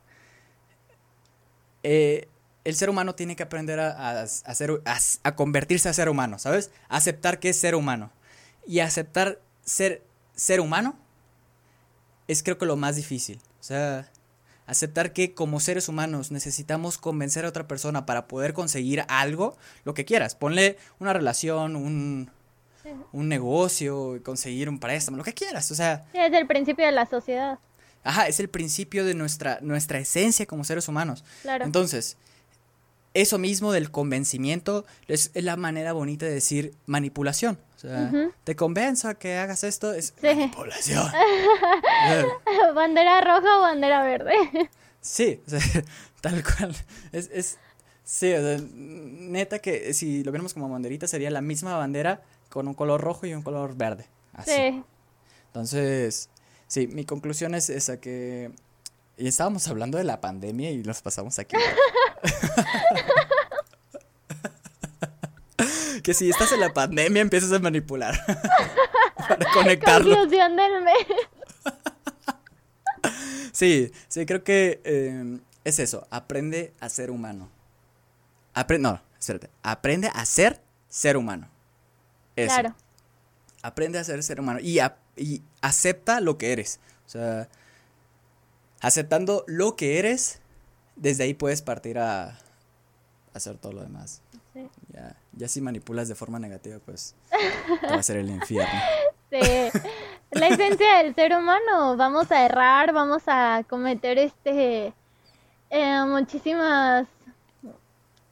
eh, 1.83 2.29
el 2.63 2.75
ser 2.75 2.89
humano 2.89 3.15
tiene 3.15 3.35
que 3.35 3.43
aprender 3.43 3.79
a, 3.79 4.25
a, 5.23 5.35
convertirse 5.35 5.89
a 5.89 5.93
ser 5.93 6.09
humano, 6.09 6.37
¿sabes? 6.39 6.71
aceptar 6.89 7.39
que 7.39 7.49
es 7.49 7.59
ser 7.59 7.75
humano. 7.75 8.11
Y 8.67 8.79
aceptar 8.79 9.39
ser 9.63 10.03
ser 10.35 10.59
humano 10.59 10.95
es 12.27 12.43
creo 12.43 12.57
que 12.57 12.65
lo 12.65 12.75
más 12.75 12.95
difícil. 12.95 13.39
O 13.59 13.63
sea, 13.63 14.09
aceptar 14.67 15.13
que 15.13 15.33
como 15.33 15.59
seres 15.59 15.89
humanos 15.89 16.31
necesitamos 16.31 16.97
convencer 16.97 17.45
a 17.45 17.49
otra 17.49 17.67
persona 17.67 18.05
para 18.05 18.27
poder 18.27 18.53
conseguir 18.53 19.03
algo, 19.07 19.57
lo 19.83 19.93
que 19.93 20.05
quieras. 20.05 20.35
Ponle 20.35 20.77
una 20.99 21.13
relación, 21.13 21.75
un, 21.75 22.31
un 23.11 23.27
negocio, 23.27 24.21
conseguir 24.23 24.69
un 24.69 24.79
préstamo, 24.79 25.17
lo 25.17 25.23
que 25.23 25.33
quieras. 25.33 25.71
O 25.71 25.75
sea... 25.75 26.05
es 26.13 26.33
el 26.33 26.47
principio 26.47 26.85
de 26.85 26.91
la 26.91 27.05
sociedad. 27.05 27.59
Ajá, 28.03 28.27
es 28.27 28.39
el 28.39 28.49
principio 28.49 29.05
de 29.05 29.13
nuestra, 29.13 29.59
nuestra 29.61 29.99
esencia 29.99 30.45
como 30.45 30.63
seres 30.63 30.87
humanos. 30.87 31.23
Claro. 31.43 31.65
Entonces, 31.65 32.17
eso 33.13 33.37
mismo 33.37 33.71
del 33.71 33.91
convencimiento 33.91 34.85
es, 35.07 35.31
la 35.33 35.57
manera 35.57 35.93
bonita 35.93 36.25
de 36.25 36.33
decir 36.33 36.73
manipulación. 36.85 37.57
O 37.75 37.79
sea, 37.79 38.11
te 38.43 38.55
convenzo 38.55 39.07
a 39.09 39.15
que 39.15 39.37
hagas 39.37 39.63
esto, 39.63 39.93
es 39.93 40.13
manipulación. 40.21 41.05
bandera 42.75 43.21
roja 43.21 43.57
o 43.57 43.61
bandera 43.61 44.03
verde. 44.03 44.33
Sí, 45.01 45.41
tal 46.21 46.43
cual. 46.43 46.75
Es, 47.11 47.29
es 47.33 47.57
sí, 48.03 48.33
neta 48.73 49.59
que 49.59 49.93
si 49.93 50.23
lo 50.23 50.31
vemos 50.31 50.53
como 50.53 50.69
banderita 50.69 51.07
sería 51.07 51.31
la 51.31 51.41
misma 51.41 51.75
bandera 51.75 52.21
con 52.49 52.67
un 52.67 52.75
color 52.75 53.01
rojo 53.01 53.25
y 53.25 53.33
un 53.33 53.41
color 53.41 53.75
verde. 53.75 54.05
Así. 54.33 54.51
Sí. 54.51 54.83
Entonces, 55.47 56.29
sí, 56.67 56.87
mi 56.87 57.03
conclusión 57.03 57.55
es 57.55 57.69
esa 57.69 57.99
que 57.99 58.51
y 59.17 59.27
estábamos 59.27 59.67
hablando 59.67 59.97
de 59.97 60.03
la 60.03 60.19
pandemia 60.19 60.71
y 60.71 60.77
nos 60.77 61.01
pasamos 61.01 61.37
aquí. 61.37 61.55
que 66.03 66.13
si 66.13 66.29
estás 66.29 66.51
en 66.51 66.59
la 66.59 66.73
pandemia 66.73 67.21
empiezas 67.21 67.51
a 67.51 67.59
manipular. 67.59 68.19
para 69.17 69.51
conectarlo. 69.53 70.15
Conclusión 70.15 70.55
del 70.55 70.83
mes. 70.83 71.07
sí, 73.51 73.91
sí, 74.07 74.25
creo 74.25 74.43
que 74.43 74.81
eh, 74.83 75.39
es 75.63 75.79
eso. 75.79 76.07
Aprende 76.09 76.73
a 76.79 76.89
ser 76.89 77.11
humano. 77.11 77.49
Aprende, 78.53 78.89
no, 78.89 79.01
espérate. 79.19 79.49
Aprende 79.63 80.09
a 80.13 80.25
ser 80.25 80.61
ser 80.89 81.17
humano. 81.17 81.47
Eso. 82.35 82.53
Claro. 82.53 82.75
Aprende 83.61 83.99
a 83.99 84.03
ser 84.03 84.21
ser 84.23 84.39
humano. 84.39 84.59
Y, 84.61 84.79
y 85.15 85.41
acepta 85.61 86.19
lo 86.19 86.37
que 86.37 86.51
eres. 86.51 86.79
O 87.05 87.09
sea, 87.09 87.47
aceptando 88.81 89.43
lo 89.47 89.75
que 89.75 89.99
eres, 89.99 90.40
desde 90.95 91.23
ahí 91.23 91.33
puedes 91.33 91.61
partir 91.61 91.97
a, 91.99 92.37
hacer 93.33 93.57
todo 93.57 93.73
lo 93.73 93.81
demás. 93.81 94.21
Ya, 94.93 95.15
ya 95.31 95.47
si 95.47 95.61
manipulas 95.61 96.09
de 96.09 96.15
forma 96.15 96.37
negativa, 96.37 96.77
pues 96.85 97.15
va 97.89 97.95
a 97.95 98.03
ser 98.03 98.17
el 98.17 98.29
infierno. 98.29 98.73
Sí. 99.31 99.39
La 100.31 100.47
esencia 100.47 100.97
del 100.97 101.15
ser 101.15 101.33
humano, 101.33 101.95
vamos 101.95 102.29
a 102.33 102.45
errar, 102.45 102.91
vamos 102.91 103.23
a 103.27 103.63
cometer 103.69 104.17
este 104.17 104.93
eh, 105.69 106.05
muchísimas 106.05 107.07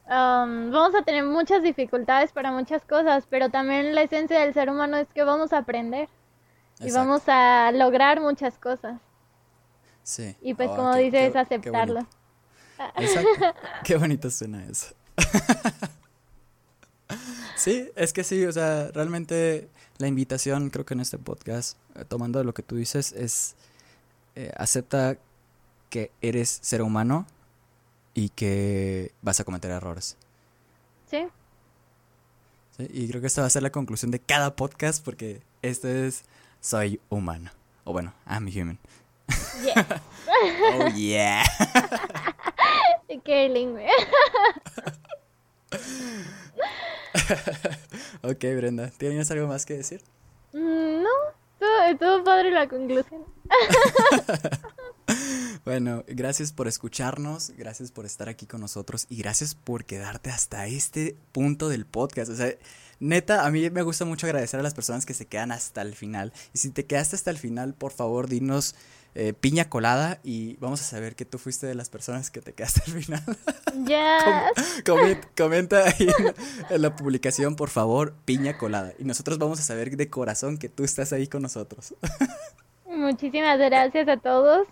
um, 0.10 0.72
vamos 0.72 0.94
a 0.94 1.04
tener 1.04 1.24
muchas 1.24 1.64
dificultades 1.64 2.34
para 2.34 2.52
muchas 2.52 2.84
cosas, 2.84 3.26
pero 3.30 3.50
también 3.50 3.96
la 3.96 4.02
esencia 4.02 4.42
del 4.42 4.54
ser 4.54 4.70
humano 4.70 4.98
es 4.98 5.08
que 5.14 5.24
vamos 5.24 5.54
a 5.54 5.60
aprender 5.60 6.10
y 6.82 6.92
vamos 6.92 7.24
a 7.28 7.72
lograr 7.72 8.20
muchas 8.20 8.58
cosas. 8.58 9.00
Sí. 10.04 10.36
Y 10.42 10.54
pues 10.54 10.70
oh, 10.70 10.76
como 10.76 10.96
dices, 10.96 11.36
aceptarlo. 11.36 12.06
Exacto. 12.98 13.60
qué 13.84 13.98
bonito 13.98 14.30
suena 14.30 14.64
eso. 14.66 14.94
sí, 17.56 17.90
es 17.96 18.14
que 18.14 18.24
sí, 18.24 18.46
o 18.46 18.52
sea, 18.52 18.90
realmente 18.94 19.70
la 19.98 20.08
invitación 20.08 20.70
creo 20.70 20.86
que 20.86 20.94
en 20.94 21.02
este 21.02 21.18
podcast, 21.18 21.78
eh, 21.96 22.06
tomando 22.06 22.44
lo 22.44 22.54
que 22.54 22.64
tú 22.64 22.76
dices, 22.76 23.12
es 23.14 23.56
eh, 24.36 24.52
acepta 24.56 25.18
que 25.90 26.12
eres 26.22 26.60
ser 26.62 26.82
humano 26.82 27.26
y 28.14 28.30
que 28.30 29.14
vas 29.22 29.40
a 29.40 29.44
cometer 29.44 29.72
errores. 29.72 30.18
Sí. 31.10 31.28
sí. 32.78 32.88
Y 32.92 33.10
creo 33.10 33.22
que 33.22 33.28
esta 33.28 33.42
va 33.42 33.48
a 33.48 33.52
ser 33.52 33.64
la 33.64 33.72
conclusión 33.72 34.12
de 34.12 34.20
cada 34.20 34.56
podcast 34.56 35.04
porque 35.04 35.42
este 35.62 36.08
es 36.08 36.24
soy 36.62 37.02
humano. 37.10 37.52
O 37.84 37.92
bueno, 37.92 38.14
I'm 38.28 38.48
human. 38.48 38.80
oh 40.74 40.88
yeah. 40.96 41.44
Qué 43.18 43.50
lindo. 43.50 43.80
ok, 48.22 48.40
Brenda, 48.56 48.92
¿tienes 48.98 49.32
algo 49.32 49.48
más 49.48 49.66
que 49.66 49.74
decir? 49.76 50.04
Mm, 50.54 51.02
no, 51.02 51.10
todo, 51.58 51.98
todo 52.00 52.24
padre 52.24 52.52
la 52.52 52.70
conclusión. 52.70 53.26
bueno, 55.66 56.04
gracias 56.08 56.54
por 56.54 56.68
escucharnos, 56.68 57.52
gracias 57.58 57.92
por 57.92 58.06
estar 58.06 58.30
aquí 58.30 58.46
con 58.46 58.62
nosotros 58.62 59.08
y 59.10 59.18
gracias 59.18 59.56
por 59.56 59.86
quedarte 59.86 60.30
hasta 60.30 60.68
este 60.68 61.16
punto 61.32 61.68
del 61.68 61.88
podcast. 61.88 62.30
O 62.32 62.36
sea, 62.36 62.54
neta, 63.00 63.44
a 63.44 63.50
mí 63.50 63.72
me 63.72 63.82
gusta 63.82 64.06
mucho 64.06 64.28
agradecer 64.28 64.60
a 64.60 64.64
las 64.64 64.76
personas 64.76 65.08
que 65.08 65.16
se 65.16 65.26
quedan 65.26 65.52
hasta 65.52 65.82
el 65.82 65.96
final. 65.96 66.32
Y 66.54 66.60
si 66.60 66.70
te 66.70 66.86
quedaste 66.86 67.16
hasta 67.16 67.32
el 67.32 67.40
final, 67.40 67.74
por 67.74 67.92
favor, 67.92 68.30
dinos 68.30 68.76
eh, 69.16 69.34
piña 69.34 69.70
colada 69.70 70.20
y 70.24 70.56
vamos 70.58 70.82
a 70.82 70.84
saber 70.84 71.16
que 71.16 71.26
tú 71.26 71.40
fuiste 71.40 71.66
de 71.66 71.74
las 71.74 71.90
personas 71.90 72.30
que 72.30 72.42
te 72.42 72.54
quedaste 72.54 72.82
al 72.86 73.02
final. 73.02 73.24
Ya. 73.86 74.52
comenta 75.38 75.86
ahí 75.86 76.10
en, 76.70 76.82
la 76.82 76.96
publicación, 76.96 77.56
por 77.56 77.70
favor, 77.70 78.14
piña 78.26 78.58
colada. 78.58 78.94
Y 79.00 79.04
nosotros 79.04 79.38
vamos 79.38 79.60
a 79.60 79.64
saber 79.64 79.96
de 79.96 80.10
corazón 80.10 80.58
que 80.58 80.70
tú 80.70 80.84
estás 80.84 81.14
ahí 81.14 81.28
con 81.28 81.42
nosotros. 81.42 81.96
Muchísimas 82.86 83.58
gracias 83.58 84.08
a 84.08 84.18
todos. 84.18 84.68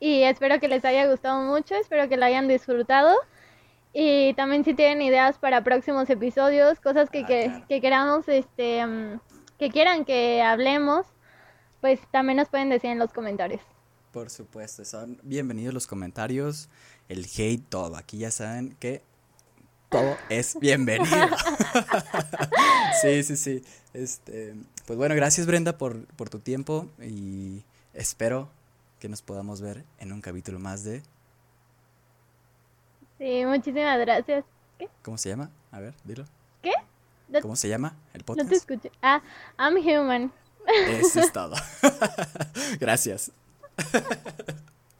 Y 0.00 0.22
espero 0.22 0.60
que 0.60 0.68
les 0.68 0.84
haya 0.84 1.06
gustado 1.06 1.42
mucho, 1.42 1.74
espero 1.74 2.08
que 2.08 2.16
lo 2.16 2.24
hayan 2.24 2.48
disfrutado. 2.48 3.14
Y 3.92 4.34
también 4.34 4.64
si 4.64 4.74
tienen 4.74 5.02
ideas 5.02 5.38
para 5.38 5.62
próximos 5.62 6.08
episodios, 6.08 6.80
cosas 6.80 7.10
que, 7.10 7.50
ah, 7.50 7.64
que, 7.68 7.80
queramos, 7.80 8.28
este, 8.28 8.86
mm, 8.86 9.20
que 9.58 9.70
quieran 9.70 10.04
que 10.04 10.40
hablemos, 10.42 11.06
pues 11.80 12.00
también 12.10 12.36
nos 12.36 12.48
pueden 12.48 12.68
decir 12.68 12.90
en 12.90 12.98
los 12.98 13.12
comentarios. 13.12 13.60
Por 14.12 14.30
supuesto, 14.30 14.84
son 14.84 15.18
bienvenidos 15.22 15.74
los 15.74 15.86
comentarios, 15.86 16.68
el 17.08 17.26
hate, 17.36 17.62
todo. 17.68 17.96
Aquí 17.96 18.18
ya 18.18 18.30
saben 18.30 18.74
que 18.80 19.02
todo 19.88 20.16
es 20.28 20.58
bienvenido. 20.60 21.08
sí, 23.02 23.22
sí, 23.22 23.36
sí. 23.36 23.64
Este, 23.92 24.54
pues 24.86 24.98
bueno, 24.98 25.14
gracias 25.14 25.46
Brenda 25.46 25.76
por, 25.78 26.06
por 26.14 26.30
tu 26.30 26.40
tiempo 26.40 26.88
y 27.00 27.62
espero 27.94 28.48
que 28.98 29.08
nos 29.08 29.22
podamos 29.22 29.60
ver 29.60 29.84
en 29.98 30.12
un 30.12 30.20
capítulo 30.20 30.58
más 30.58 30.84
de... 30.84 31.02
Sí, 33.18 33.44
muchísimas 33.44 33.98
gracias. 33.98 34.44
¿Qué? 34.78 34.88
¿Cómo 35.02 35.18
se 35.18 35.28
llama? 35.28 35.50
A 35.72 35.80
ver, 35.80 35.94
dilo. 36.04 36.24
¿Qué? 36.62 36.72
¿Cómo 37.42 37.56
se 37.56 37.68
llama 37.68 37.96
el 38.14 38.24
podcast? 38.24 38.44
No 38.44 38.50
te 38.50 38.56
escuché. 38.56 38.92
Ah, 39.02 39.20
I'm 39.58 39.76
human. 39.76 40.32
Eso 40.68 41.20
es 41.20 41.32
todo. 41.32 41.54
gracias. 42.80 43.30